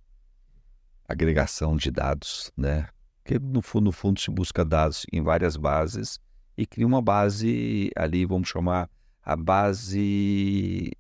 [1.07, 2.87] agregação de dados, né?
[3.23, 6.19] Que no fundo, no fundo se busca dados em várias bases
[6.57, 8.89] e cria uma base ali, vamos chamar
[9.21, 10.91] a base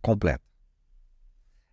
[0.00, 0.42] completa.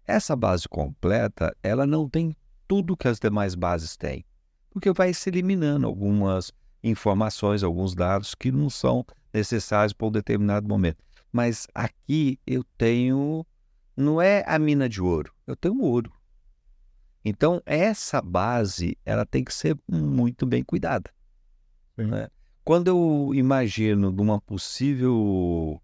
[0.06, 2.36] Essa base completa, ela não tem
[2.68, 4.26] tudo que as demais bases têm,
[4.70, 6.52] porque vai se eliminando algumas
[6.84, 11.02] informações, alguns dados que não são necessários para um determinado momento.
[11.32, 13.46] Mas aqui eu tenho,
[13.96, 16.12] não é a mina de ouro, eu tenho ouro.
[17.24, 21.10] Então essa base ela tem que ser muito bem cuidada.
[21.96, 22.28] Né?
[22.64, 25.82] Quando eu imagino de uma possível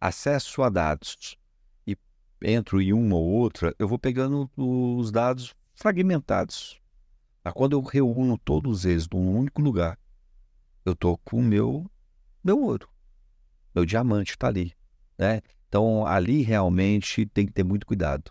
[0.00, 1.36] acesso a dados
[1.86, 1.96] e
[2.42, 6.80] entro em uma ou outra, eu vou pegando os dados fragmentados.
[7.44, 9.98] Mas quando eu reúno todos eles num único lugar,
[10.84, 11.90] eu tô com o meu,
[12.42, 12.88] meu ouro.
[13.74, 14.77] Meu diamante está ali.
[15.18, 15.40] Né?
[15.68, 18.30] Então, ali realmente tem que ter muito cuidado.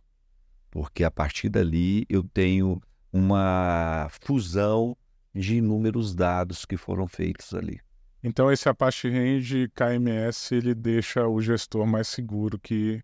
[0.71, 4.95] Porque a partir dali eu tenho uma fusão
[5.33, 7.79] de inúmeros dados que foram feitos ali.
[8.23, 13.01] Então esse Apache Range KMS ele deixa o gestor mais seguro que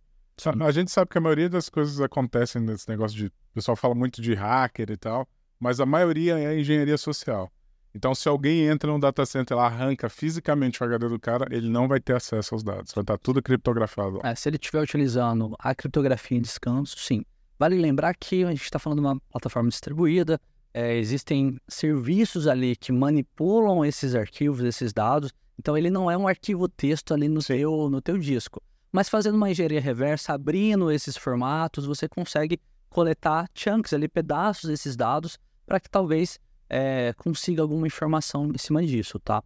[0.59, 3.93] a gente sabe que a maioria das coisas acontecem nesse negócio de o pessoal fala
[3.93, 5.27] muito de hacker e tal,
[5.59, 7.51] mas a maioria é engenharia social.
[7.95, 11.69] Então, se alguém entra no data center, ela arranca fisicamente o HD do cara, ele
[11.69, 12.91] não vai ter acesso aos dados.
[12.91, 14.19] Vai estar tudo criptografado.
[14.23, 17.23] É, se ele estiver utilizando a criptografia em descanso, sim.
[17.59, 20.41] Vale lembrar que a gente está falando de uma plataforma distribuída,
[20.73, 25.31] é, existem serviços ali que manipulam esses arquivos, esses dados.
[25.59, 28.59] Então, ele não é um arquivo texto ali no teu, no teu disco.
[28.91, 34.95] Mas fazendo uma engenharia reversa, abrindo esses formatos, você consegue coletar chunks ali, pedaços desses
[34.95, 36.39] dados, para que talvez
[36.75, 39.43] é, consiga alguma informação em cima disso, tá?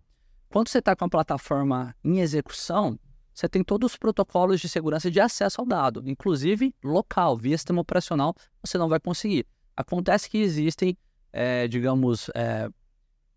[0.47, 2.97] Quando você está com a plataforma em execução,
[3.33, 7.81] você tem todos os protocolos de segurança de acesso ao dado, inclusive local, via sistema
[7.81, 9.45] operacional, você não vai conseguir.
[9.75, 10.97] Acontece que existem,
[11.33, 12.69] é, digamos, é,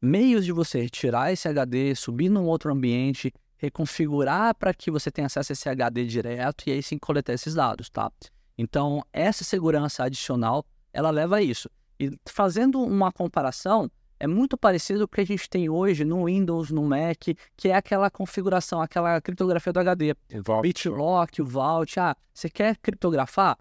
[0.00, 5.26] meios de você retirar esse HD, subir num outro ambiente, reconfigurar para que você tenha
[5.26, 8.09] acesso a esse HD direto e aí sim coletar esses dados, tá?
[8.57, 11.68] Então, essa segurança adicional, ela leva a isso.
[12.01, 16.25] E fazendo uma comparação, é muito parecido com o que a gente tem hoje no
[16.25, 20.17] Windows, no Mac, que é aquela configuração, aquela criptografia do HD.
[20.49, 22.01] O BitLock, o Vault.
[22.01, 23.59] Ah, você quer criptografar?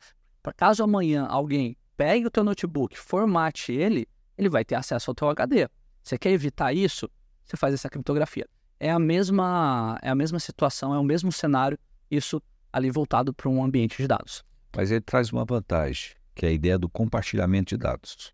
[0.56, 5.30] Caso amanhã alguém pegue o teu notebook, formate ele, ele vai ter acesso ao teu
[5.30, 5.67] HD.
[6.02, 7.10] Você quer evitar isso?
[7.43, 8.47] Você faz essa criptografia.
[8.80, 11.78] É a mesma, é a mesma situação, é o mesmo cenário,
[12.10, 14.45] isso ali voltado para um ambiente de dados.
[14.75, 18.34] Mas ele traz uma vantagem que é a ideia do compartilhamento de dados.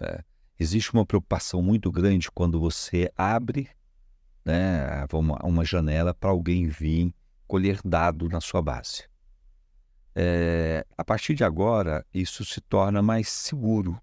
[0.00, 0.24] É.
[0.58, 3.70] Existe uma preocupação muito grande quando você abre
[4.44, 7.14] né, uma, uma janela para alguém vir
[7.46, 9.04] colher dado na sua base.
[10.12, 13.96] É, a partir de agora, isso se torna mais seguro.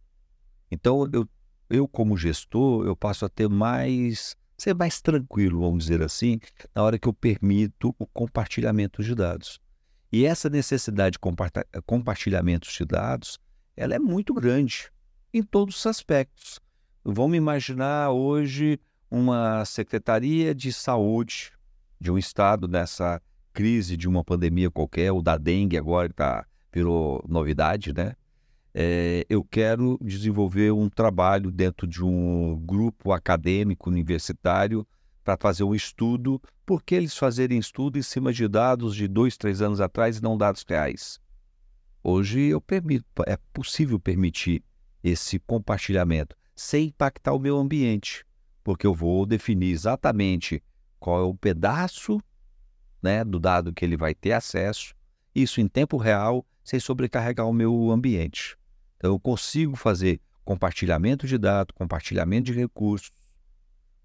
[0.72, 1.28] Então, eu,
[1.70, 6.40] eu como gestor, eu passo a ter mais ser mais tranquilo, vamos dizer assim,
[6.74, 9.60] na hora que eu permito o compartilhamento de dados.
[10.12, 13.38] E essa necessidade de compartilhamento de dados,
[13.76, 14.90] ela é muito grande
[15.34, 16.60] em todos os aspectos.
[17.04, 21.52] Vamos imaginar hoje uma secretaria de saúde
[22.00, 23.22] de um estado nessa
[23.54, 28.14] crise de uma pandemia qualquer, o da dengue agora tá, virou novidade, né?
[28.74, 34.86] É, eu quero desenvolver um trabalho dentro de um grupo acadêmico universitário
[35.28, 39.36] para fazer um estudo, por que eles fazerem estudo em cima de dados de dois,
[39.36, 41.20] três anos atrás e não dados reais?
[42.02, 44.64] Hoje eu permito, é possível permitir
[45.04, 48.26] esse compartilhamento sem impactar o meu ambiente,
[48.64, 50.64] porque eu vou definir exatamente
[50.98, 52.24] qual é o pedaço
[53.04, 54.96] né, do dado que ele vai ter acesso,
[55.36, 58.58] isso em tempo real, sem sobrecarregar o meu ambiente.
[58.96, 63.12] Então eu consigo fazer compartilhamento de dados, compartilhamento de recursos,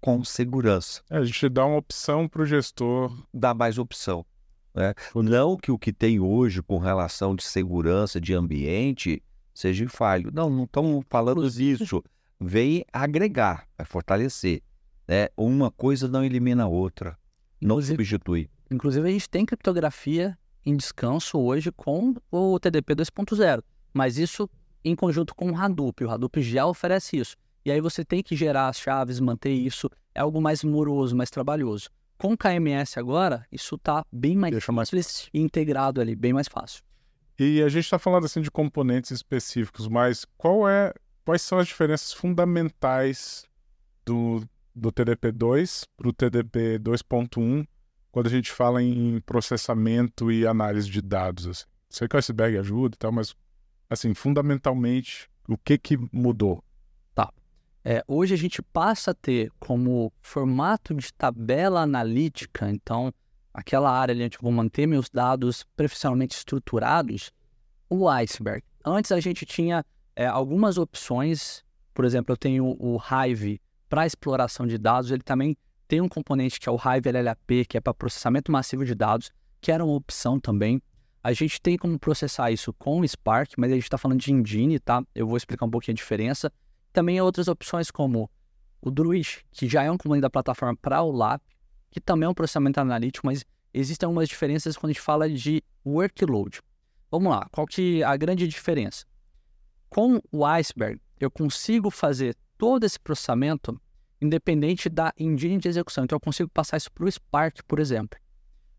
[0.03, 1.01] com segurança.
[1.09, 3.17] É, a gente dá uma opção para o gestor.
[3.33, 4.25] Dá mais opção.
[4.75, 4.93] Né?
[5.15, 10.29] Não que o que tem hoje com relação de segurança de ambiente seja falho.
[10.33, 12.03] Não, não estamos falando disso.
[12.37, 14.61] Vem agregar, vai fortalecer.
[15.07, 15.29] Né?
[15.37, 17.17] Uma coisa não elimina a outra,
[17.61, 18.49] não substitui.
[18.69, 23.63] Inclusive, a gente tem criptografia em descanso hoje com o TDP 2.0,
[23.93, 24.49] mas isso
[24.83, 26.03] em conjunto com o Hadoop.
[26.03, 27.37] O Hadoop já oferece isso.
[27.65, 29.89] E aí você tem que gerar as chaves, manter isso.
[30.13, 31.89] É algo mais moroso, mais trabalhoso.
[32.17, 35.29] Com o KMS agora, isso está bem mais, Deixa mais fácil.
[35.33, 36.83] integrado ali, bem mais fácil.
[37.37, 40.93] E a gente está falando assim de componentes específicos, mas qual é,
[41.25, 43.45] quais são as diferenças fundamentais
[44.05, 44.41] do,
[44.75, 47.65] do TDP2 para o TDP 2.1
[48.11, 51.47] quando a gente fala em processamento e análise de dados?
[51.47, 51.65] Assim?
[51.89, 53.35] Sei que o iceberg ajuda e tal, mas
[53.89, 56.63] assim, fundamentalmente, o que que mudou?
[57.85, 63.13] É, hoje a gente passa a ter como formato de tabela analítica, então
[63.53, 67.31] aquela área onde eu vou manter meus dados profissionalmente estruturados,
[67.89, 68.63] o iceberg.
[68.85, 74.65] Antes a gente tinha é, algumas opções, por exemplo, eu tenho o Hive para exploração
[74.65, 77.93] de dados, ele também tem um componente que é o Hive LLAP, que é para
[77.93, 80.81] processamento massivo de dados, que era uma opção também.
[81.21, 84.31] A gente tem como processar isso com o Spark, mas a gente está falando de
[84.33, 85.03] engine, tá?
[85.13, 86.51] Eu vou explicar um pouquinho a diferença.
[86.93, 88.29] Também outras opções como
[88.79, 91.41] o Druid, que já é um comando da plataforma para o LAP,
[91.89, 95.63] que também é um processamento analítico, mas existem algumas diferenças quando a gente fala de
[95.85, 96.61] workload.
[97.09, 99.05] Vamos lá, qual que é a grande diferença?
[99.89, 103.79] Com o Iceberg, eu consigo fazer todo esse processamento
[104.21, 106.03] independente da engine de execução.
[106.03, 108.19] Então, eu consigo passar isso para o Spark, por exemplo.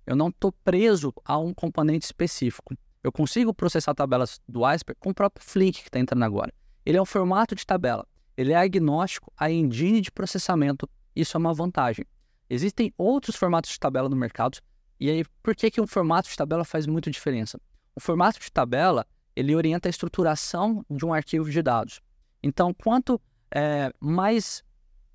[0.07, 2.75] Eu não estou preso a um componente específico.
[3.03, 6.53] Eu consigo processar tabelas do Iceberg com o próprio Flink que está entrando agora.
[6.85, 8.07] Ele é um formato de tabela.
[8.37, 10.89] Ele é agnóstico à engine de processamento.
[11.15, 12.05] Isso é uma vantagem.
[12.51, 14.59] Existem outros formatos de tabela no mercado.
[15.01, 17.59] E aí, por que, que um formato de tabela faz muita diferença?
[17.95, 22.01] O formato de tabela, ele orienta a estruturação de um arquivo de dados.
[22.43, 23.21] Então, quanto
[23.51, 24.63] é, mais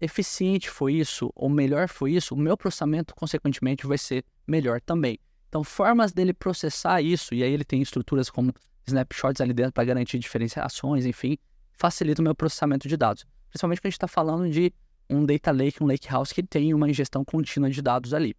[0.02, 5.20] eficiente foi isso, ou melhor foi isso, o meu processamento, consequentemente, vai ser melhor também.
[5.48, 8.54] Então, formas dele processar isso, e aí ele tem estruturas como
[8.88, 11.38] snapshots ali dentro para garantir diferenciações, enfim,
[11.80, 13.26] facilita o meu processamento de dados.
[13.50, 14.74] Principalmente quando a gente está falando de
[15.10, 18.36] um data lake, um lake house que tem uma ingestão contínua de dados ali.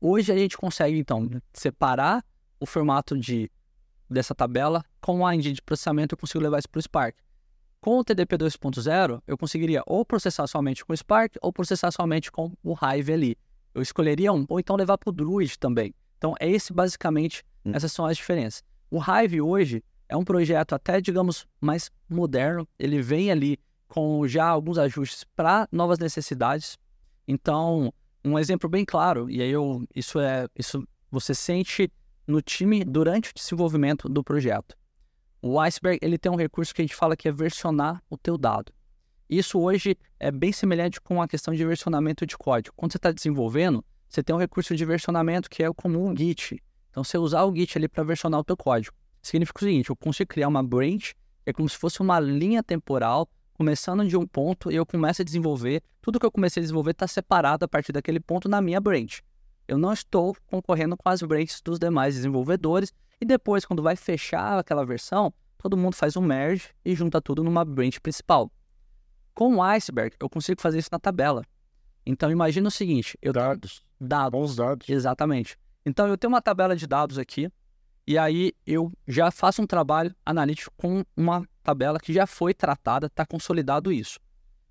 [0.00, 2.24] Hoje a gente consegue, então, separar
[2.60, 3.50] o formato de,
[4.08, 7.16] dessa tabela com a engine de processamento, eu consigo levar isso para o Spark.
[7.80, 12.30] Com o TDP 2.0, eu conseguiria ou processar somente com o Spark ou processar somente
[12.30, 13.36] com o Hive ali.
[13.74, 15.92] Eu escolheria um, ou então levar para o Druid também.
[16.16, 17.72] Então, é esse basicamente, hum.
[17.74, 18.62] essas são as diferenças.
[18.90, 22.66] O Hive hoje é um projeto até, digamos, mais moderno.
[22.78, 26.78] Ele vem ali com já alguns ajustes para novas necessidades.
[27.26, 27.92] Então,
[28.24, 31.90] um exemplo bem claro, e aí eu, isso é, isso você sente
[32.26, 34.76] no time durante o desenvolvimento do projeto.
[35.40, 38.36] O Iceberg ele tem um recurso que a gente fala que é versionar o teu
[38.36, 38.72] dado.
[39.28, 42.74] Isso hoje é bem semelhante com a questão de versionamento de código.
[42.76, 46.62] Quando você está desenvolvendo, você tem um recurso de versionamento que é o comum Git.
[46.90, 48.96] Então, você usar o Git ali para versionar o teu código.
[49.22, 53.28] Significa o seguinte, eu consigo criar uma branch, é como se fosse uma linha temporal,
[53.54, 55.82] começando de um ponto, e eu começo a desenvolver.
[56.00, 59.22] Tudo que eu comecei a desenvolver está separado a partir daquele ponto na minha branch.
[59.66, 64.58] Eu não estou concorrendo com as branches dos demais desenvolvedores, e depois, quando vai fechar
[64.58, 68.50] aquela versão, todo mundo faz um merge e junta tudo numa branch principal.
[69.34, 71.44] Com o Iceberg, eu consigo fazer isso na tabela.
[72.06, 73.84] Então, imagina o seguinte: eu dados.
[74.00, 74.30] Dados.
[74.32, 74.88] Bons dados.
[74.88, 75.58] Exatamente.
[75.84, 77.50] Então, eu tenho uma tabela de dados aqui,
[78.08, 83.06] e aí eu já faço um trabalho analítico com uma tabela que já foi tratada,
[83.06, 84.18] está consolidado isso.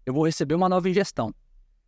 [0.04, 1.32] Eu vou receber uma nova ingestão.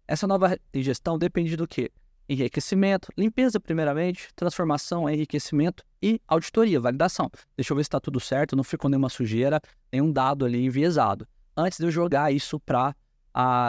[0.08, 1.92] Essa nova ingestão depende do quê?
[2.30, 7.32] Enriquecimento, limpeza primeiramente, transformação, enriquecimento e auditoria, validação.
[7.58, 9.60] Deixa eu ver se está tudo certo, não ficou nenhuma sujeira,
[9.92, 11.28] nenhum dado ali enviesado.
[11.58, 12.94] Antes de eu jogar isso para,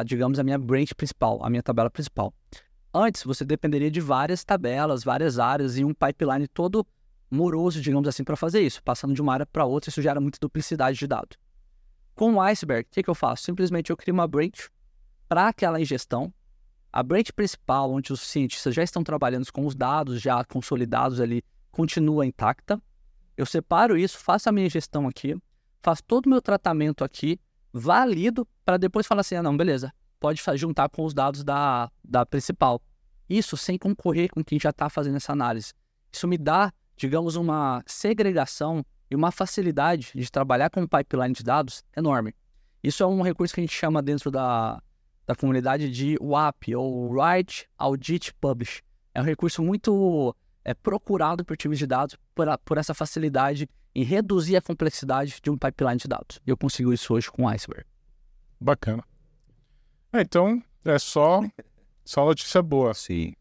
[0.04, 2.34] digamos, a minha branch principal, a minha tabela principal.
[2.92, 6.86] Antes, você dependeria de várias tabelas, várias áreas e um pipeline todo
[7.30, 10.38] moroso, digamos assim, para fazer isso, passando de uma área para outra, isso gera muita
[10.40, 11.38] duplicidade de dados.
[12.14, 13.44] Com o Iceberg, o que, que eu faço?
[13.44, 14.68] Simplesmente eu crio uma branch
[15.28, 16.32] para aquela ingestão.
[16.92, 21.42] A branch principal, onde os cientistas já estão trabalhando com os dados já consolidados ali,
[21.70, 22.82] continua intacta.
[23.36, 25.36] Eu separo isso, faço a minha gestão aqui,
[25.80, 27.40] faço todo o meu tratamento aqui,
[27.72, 32.26] valido para depois falar assim: ah, não, beleza, pode juntar com os dados da, da
[32.26, 32.82] principal.
[33.28, 35.72] Isso sem concorrer com quem já está fazendo essa análise.
[36.12, 41.42] Isso me dá digamos, uma segregação e uma facilidade de trabalhar com um pipeline de
[41.42, 42.34] dados enorme.
[42.84, 44.82] Isso é um recurso que a gente chama dentro da,
[45.26, 48.82] da comunidade de WAP, ou Write, Audit, Publish.
[49.14, 53.66] É um recurso muito é, procurado por times de dados por, a, por essa facilidade
[53.94, 56.38] em reduzir a complexidade de um pipeline de dados.
[56.46, 57.86] E eu consigo isso hoje com o Iceberg.
[58.60, 59.02] Bacana.
[60.12, 61.40] É, então, é só,
[62.04, 62.92] só notícia boa.
[62.92, 63.32] Sim.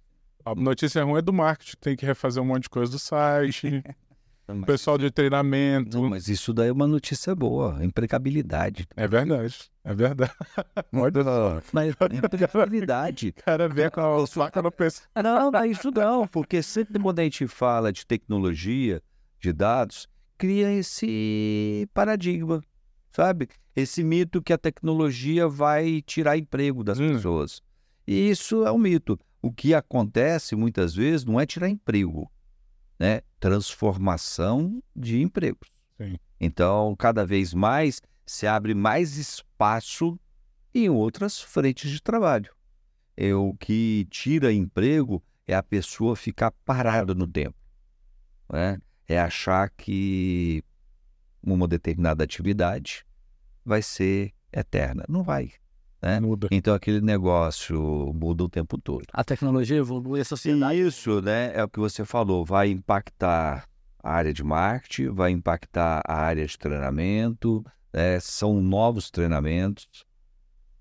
[0.49, 3.83] A notícia ruim é do marketing, tem que refazer um monte de coisa do site.
[4.49, 6.01] o pessoal de treinamento.
[6.01, 8.87] Não, mas isso daí é uma notícia boa, impecabilidade.
[8.95, 10.33] É verdade, é verdade.
[10.91, 11.61] Pode não.
[11.71, 13.31] Mas impecabilidade.
[13.45, 15.07] cara vem com a faca no pescoço.
[15.15, 19.03] Não, não, isso não, porque sempre quando a gente fala de tecnologia,
[19.39, 22.59] de dados, cria esse paradigma,
[23.11, 23.49] sabe?
[23.75, 27.13] Esse mito que a tecnologia vai tirar emprego das hum.
[27.13, 27.61] pessoas.
[28.07, 29.19] E isso é um mito.
[29.41, 32.31] O que acontece muitas vezes não é tirar emprego,
[32.99, 33.21] né?
[33.39, 35.69] Transformação de empregos.
[35.97, 36.17] Sim.
[36.39, 40.19] Então, cada vez mais se abre mais espaço
[40.73, 42.53] em outras frentes de trabalho.
[43.15, 47.57] É o que tira emprego é a pessoa ficar parada no tempo.
[48.51, 48.77] Né?
[49.07, 50.63] É achar que
[51.41, 53.05] uma determinada atividade
[53.65, 55.03] vai ser eterna.
[55.09, 55.51] Não vai.
[56.01, 56.19] Né?
[56.19, 56.47] Muda.
[56.51, 59.03] Então aquele negócio muda o tempo todo.
[59.11, 60.77] A tecnologia evolui, a sociedade.
[60.77, 63.65] E isso, né, é o que você falou, vai impactar
[64.01, 70.05] a área de marketing, vai impactar a área de treinamento, né, são novos treinamentos,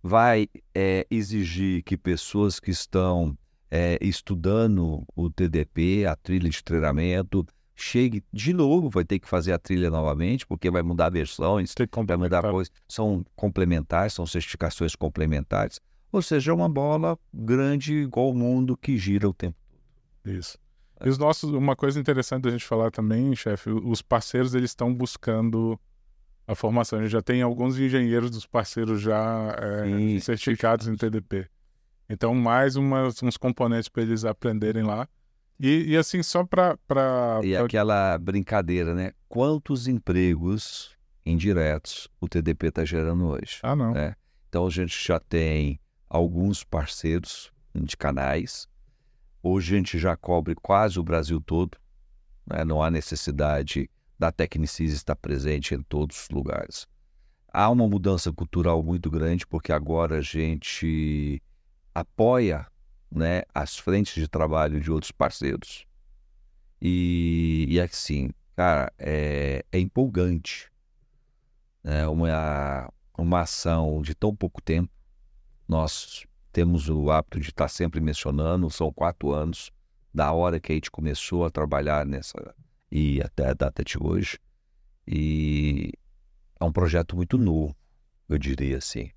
[0.02, 3.36] vai é, exigir que pessoas que estão
[3.70, 7.44] é, estudando o TDP, a trilha de treinamento,
[7.80, 11.74] chegue de novo, vai ter que fazer a trilha novamente, porque vai mudar versões,
[12.06, 12.72] vai mudar coisas.
[12.88, 15.80] São complementares, são certificações complementares.
[16.10, 19.56] Ou seja, é uma bola grande igual o mundo que gira o tempo
[20.24, 20.36] todo.
[20.36, 20.58] Isso.
[21.04, 24.92] E os nossos, uma coisa interessante da gente falar também, chefe, os parceiros eles estão
[24.92, 25.78] buscando
[26.46, 26.98] a formação.
[26.98, 31.48] A gente já tem alguns engenheiros dos parceiros já é, Sim, certificados em TDP.
[32.08, 35.06] Então, mais umas, uns componentes para eles aprenderem lá.
[35.60, 36.76] E, e assim, só para.
[36.86, 37.40] Pra...
[37.42, 39.12] E aquela brincadeira, né?
[39.28, 40.96] Quantos empregos
[41.26, 43.58] indiretos o TDP está gerando hoje?
[43.62, 43.92] Ah, não.
[43.92, 44.14] Né?
[44.48, 48.68] Então a gente já tem alguns parceiros de canais.
[49.42, 51.76] Hoje a gente já cobre quase o Brasil todo.
[52.46, 52.64] Né?
[52.64, 56.86] Não há necessidade da Tecnicis estar presente em todos os lugares.
[57.52, 61.42] Há uma mudança cultural muito grande, porque agora a gente
[61.94, 62.66] apoia
[63.10, 65.86] né, as frentes de trabalho de outros parceiros.
[66.80, 70.70] E, e assim, cara, é, é empolgante.
[71.82, 72.06] Né?
[72.06, 74.92] Uma, uma ação de tão pouco tempo.
[75.66, 79.70] Nós temos o hábito de estar sempre mencionando, são quatro anos
[80.12, 82.54] da hora que a gente começou a trabalhar nessa
[82.90, 84.38] e até a data de hoje.
[85.06, 85.92] E
[86.58, 87.76] é um projeto muito novo,
[88.28, 89.10] eu diria assim,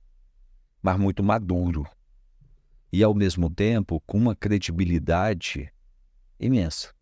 [0.82, 1.88] mas muito maduro.
[2.92, 5.72] E ao mesmo tempo com uma credibilidade
[6.40, 6.94] imensa.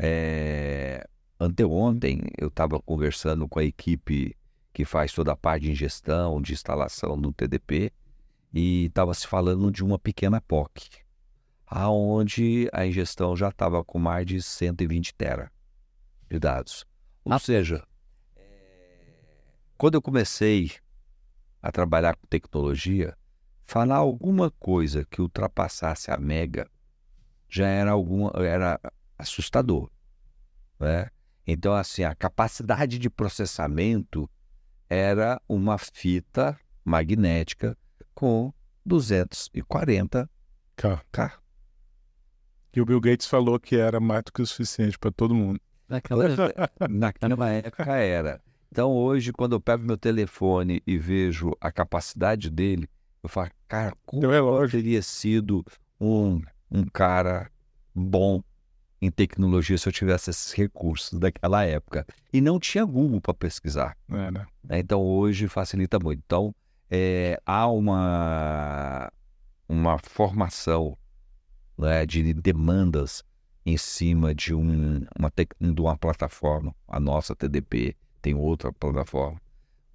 [0.00, 1.06] É,
[1.38, 4.36] anteontem eu estava conversando com a equipe
[4.72, 7.92] que faz toda a parte de ingestão, de instalação do TDP,
[8.54, 10.88] e estava se falando de uma pequena POC,
[11.66, 15.50] aonde a ingestão já estava com mais de 120 tera
[16.30, 16.86] de dados.
[17.24, 17.38] Ou ah.
[17.38, 17.84] seja,
[19.76, 20.72] quando eu comecei
[21.60, 23.17] a trabalhar com tecnologia,
[23.68, 26.66] falar alguma coisa que ultrapassasse a mega
[27.50, 28.80] já era alguma era
[29.18, 29.90] assustador,
[30.80, 31.10] né?
[31.46, 34.28] Então assim, a capacidade de processamento
[34.88, 37.76] era uma fita magnética
[38.14, 38.52] com
[38.86, 40.30] 240
[40.74, 41.02] K.
[41.12, 41.38] K.
[42.74, 45.60] E o Bill Gates falou que era mais do que o suficiente para todo mundo.
[45.86, 46.24] Naquela,
[46.88, 48.40] naquela época era.
[48.72, 52.88] Então hoje, quando eu pego meu telefone e vejo a capacidade dele,
[53.22, 55.64] eu falo, cara, como eu teria sido
[56.00, 56.40] um,
[56.70, 57.50] um cara
[57.94, 58.42] bom
[59.00, 62.06] em tecnologia se eu tivesse esses recursos daquela época.
[62.32, 63.96] E não tinha Google para pesquisar.
[64.10, 64.46] É, né?
[64.70, 66.20] Então hoje facilita muito.
[66.24, 66.54] Então
[66.90, 69.12] é, há uma,
[69.68, 70.96] uma formação
[71.76, 73.22] né, de demandas
[73.64, 79.38] em cima de, um, uma, de uma plataforma, a nossa TDP tem outra plataforma,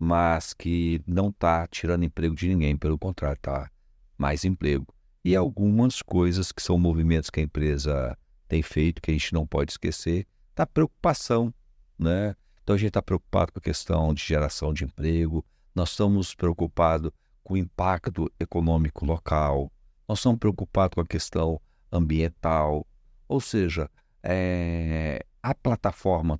[0.03, 3.69] mas que não está tirando emprego de ninguém, pelo contrário, está
[4.17, 4.85] mais emprego.
[5.23, 9.47] E algumas coisas que são movimentos que a empresa tem feito, que a gente não
[9.47, 11.53] pode esquecer, da preocupação,
[11.97, 12.35] né?
[12.61, 15.43] Então a gente está preocupado com a questão de geração de emprego,
[15.73, 17.11] nós estamos preocupados
[17.43, 19.71] com o impacto econômico local,
[20.07, 21.59] nós estamos preocupados com a questão
[21.91, 22.85] ambiental,
[23.27, 23.89] ou seja,
[24.21, 26.39] é, a plataforma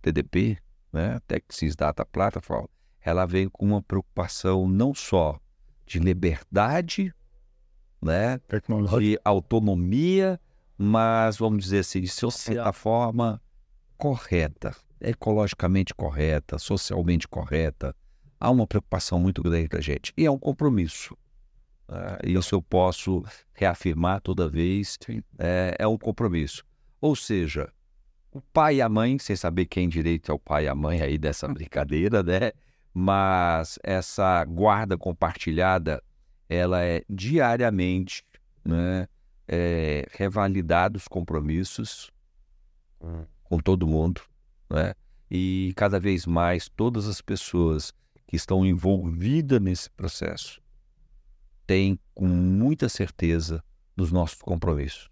[0.00, 0.58] TDP,
[0.92, 2.66] né, TechSys Data Platform,
[3.00, 5.38] ela vem com uma preocupação não só
[5.86, 7.14] de liberdade,
[8.00, 8.40] né,
[8.98, 10.40] de autonomia,
[10.76, 13.40] mas vamos dizer assim, de certa forma
[13.96, 17.94] correta, ecologicamente correta, socialmente correta,
[18.38, 20.12] há uma preocupação muito grande da gente.
[20.16, 21.14] E é um compromisso.
[21.86, 23.22] Uh, isso eu posso
[23.52, 24.96] reafirmar toda vez.
[25.38, 26.64] É, é, um compromisso.
[27.00, 27.70] Ou seja,
[28.32, 31.00] o pai e a mãe, sem saber quem direito é o pai e a mãe
[31.00, 32.52] aí dessa brincadeira, né?
[32.92, 36.02] Mas essa guarda compartilhada,
[36.48, 38.24] ela é diariamente,
[38.64, 39.08] né?
[39.52, 42.10] É, revalidada os compromissos
[43.00, 43.24] hum.
[43.42, 44.20] com todo mundo,
[44.68, 44.94] né?
[45.28, 47.92] E cada vez mais todas as pessoas
[48.26, 50.60] que estão envolvidas nesse processo
[51.66, 53.62] têm com muita certeza
[53.96, 55.08] dos nossos compromissos.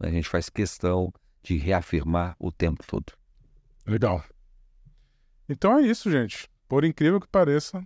[0.00, 1.12] A gente faz questão
[1.42, 3.12] de reafirmar o tempo todo.
[3.86, 4.22] Legal.
[5.48, 6.48] Então é isso, gente.
[6.68, 7.82] Por incrível que pareça,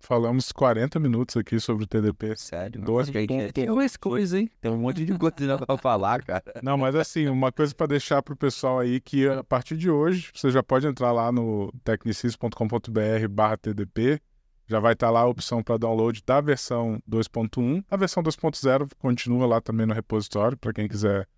[0.00, 2.36] falamos 40 minutos aqui sobre o TDP.
[2.36, 2.80] Sério?
[2.80, 3.52] Dois pontos.
[3.52, 4.50] Tem umas coisas, hein?
[4.60, 6.42] Tem um monte de coisa para falar, cara.
[6.62, 9.90] Não, mas assim, uma coisa para deixar para o pessoal aí que a partir de
[9.90, 14.20] hoje você já pode entrar lá no tecnicis.com.br barra TDP.
[14.68, 17.84] Já vai estar tá lá a opção para download da versão 2.1.
[17.88, 21.28] A versão 2.0 continua lá também no repositório para quem quiser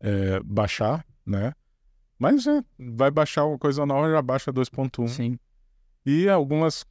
[0.00, 1.52] é, baixar, né?
[2.18, 5.08] Mas é, vai baixar uma coisa nova, já baixa 2.1.
[5.08, 5.38] Sim.
[6.04, 6.84] E algumas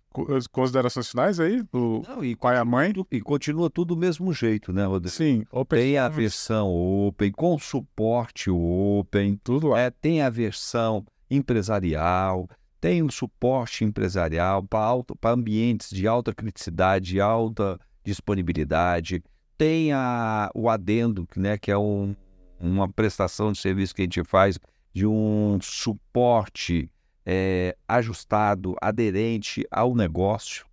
[0.52, 2.94] considerações finais aí do Não, e pai e a mãe.
[3.12, 5.16] E continua tudo do mesmo jeito, né, Rodrigo?
[5.16, 5.44] Sim.
[5.52, 9.40] Open tem a versão Open, com suporte Open.
[9.44, 9.80] Tudo lá.
[9.82, 12.48] É, tem a versão empresarial,
[12.80, 19.24] tem o suporte empresarial para ambientes de alta criticidade, alta disponibilidade.
[19.58, 22.16] Tem a, o adendo, né, que é um,
[22.60, 24.58] uma prestação de serviço que a gente faz
[24.94, 26.92] de um suporte
[27.26, 30.66] é, ajustado, aderente ao negócio.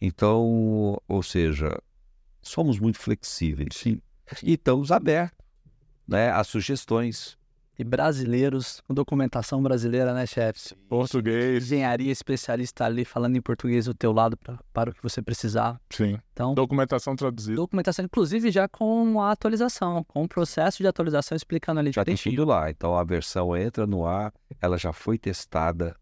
[0.00, 1.76] Então, ou seja,
[2.40, 3.74] somos muito flexíveis.
[3.74, 4.00] Sim.
[4.42, 5.44] E estamos abertos
[6.06, 7.36] né, a sugestões.
[7.78, 10.74] E brasileiros, com documentação brasileira, né, chefe?
[10.88, 11.64] Português.
[11.64, 15.80] Engenharia especialista ali falando em português do teu lado pra, para o que você precisar.
[15.90, 16.18] Sim.
[16.32, 17.56] Então, Documentação traduzida.
[17.56, 22.16] documentação, inclusive já com a atualização, com o processo de atualização explicando ali Já tem
[22.16, 22.70] tudo lá.
[22.70, 25.96] Então a versão entra no ar, ela já foi testada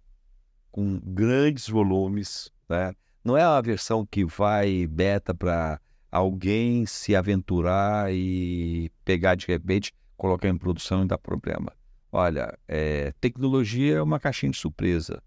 [0.71, 2.95] com grandes volumes, né?
[3.25, 5.79] Não é uma versão que vai beta para
[6.11, 9.93] alguém se aventurar e pegar de repente,
[10.23, 11.73] colocar em produção e dar problema.
[12.13, 15.21] Olha, é, tecnologia é uma caixinha de surpresa,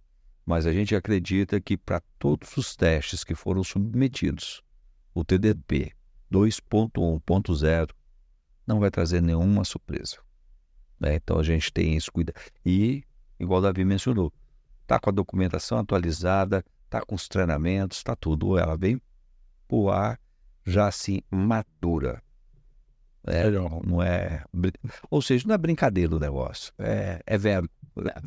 [0.45, 4.63] mas a gente acredita que para todos os testes que foram submetidos,
[5.13, 5.91] o TDP
[6.31, 7.89] 2.1.0
[8.65, 10.19] não vai trazer nenhuma surpresa.
[10.97, 11.15] né?
[11.15, 12.39] Então a gente tem isso cuidado.
[12.65, 13.03] E,
[13.37, 14.31] igual o Davi mencionou,
[14.87, 18.57] tá com a documentação atualizada, tá com os treinamentos, tá tudo.
[18.57, 19.01] Ela vem
[19.67, 20.17] pro ar
[20.63, 22.23] já assim, madura.
[23.27, 23.81] É, Legal.
[23.85, 24.43] não é.
[24.53, 24.71] brin-
[25.09, 26.71] Ou seja, não é brincadeira o negócio.
[26.77, 27.69] É, é vero.
[27.97, 28.21] É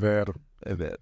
[0.00, 0.34] vero.
[0.62, 0.98] É vero.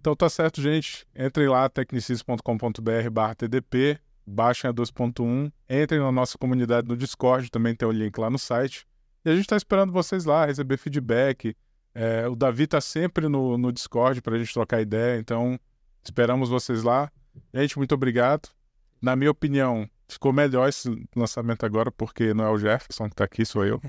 [0.00, 1.06] Então tá certo, gente.
[1.14, 7.74] Entrem lá, tecnicis.com.br barra TDP, baixem a 2.1, entrem na nossa comunidade no Discord, também
[7.74, 8.86] tem o link lá no site.
[9.24, 11.54] E a gente tá esperando vocês lá, receber feedback.
[11.94, 15.58] É, o Davi tá sempre no, no Discord pra gente trocar ideia, então
[16.02, 17.10] esperamos vocês lá.
[17.54, 18.48] Gente, muito obrigado.
[19.00, 23.24] Na minha opinião, ficou melhor esse lançamento agora, porque não é o Jefferson que tá
[23.24, 23.80] aqui, sou eu.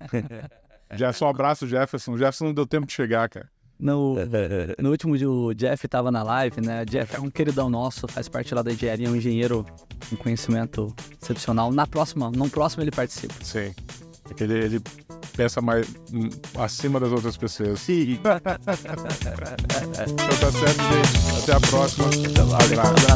[0.92, 2.12] Jefferson, um abraço, Jefferson.
[2.12, 3.48] O Jefferson não deu tempo de chegar, cara.
[3.78, 4.16] No,
[4.78, 6.82] no último dia, o Jeff tava na live, né?
[6.82, 9.64] O Jeff é um queridão nosso, faz parte lá da engenharia, um engenheiro
[10.10, 11.72] com conhecimento excepcional.
[11.72, 13.34] Na próxima, no próximo ele participa.
[13.42, 13.74] Sim.
[14.38, 14.80] É ele, ele
[15.36, 16.28] pensa mais hum,
[16.58, 17.80] acima das outras pessoas.
[17.80, 18.18] Sim.
[18.20, 18.58] então tá
[20.52, 21.42] certo, gente.
[21.42, 22.06] Até a próxima.
[22.64, 23.10] Abraço.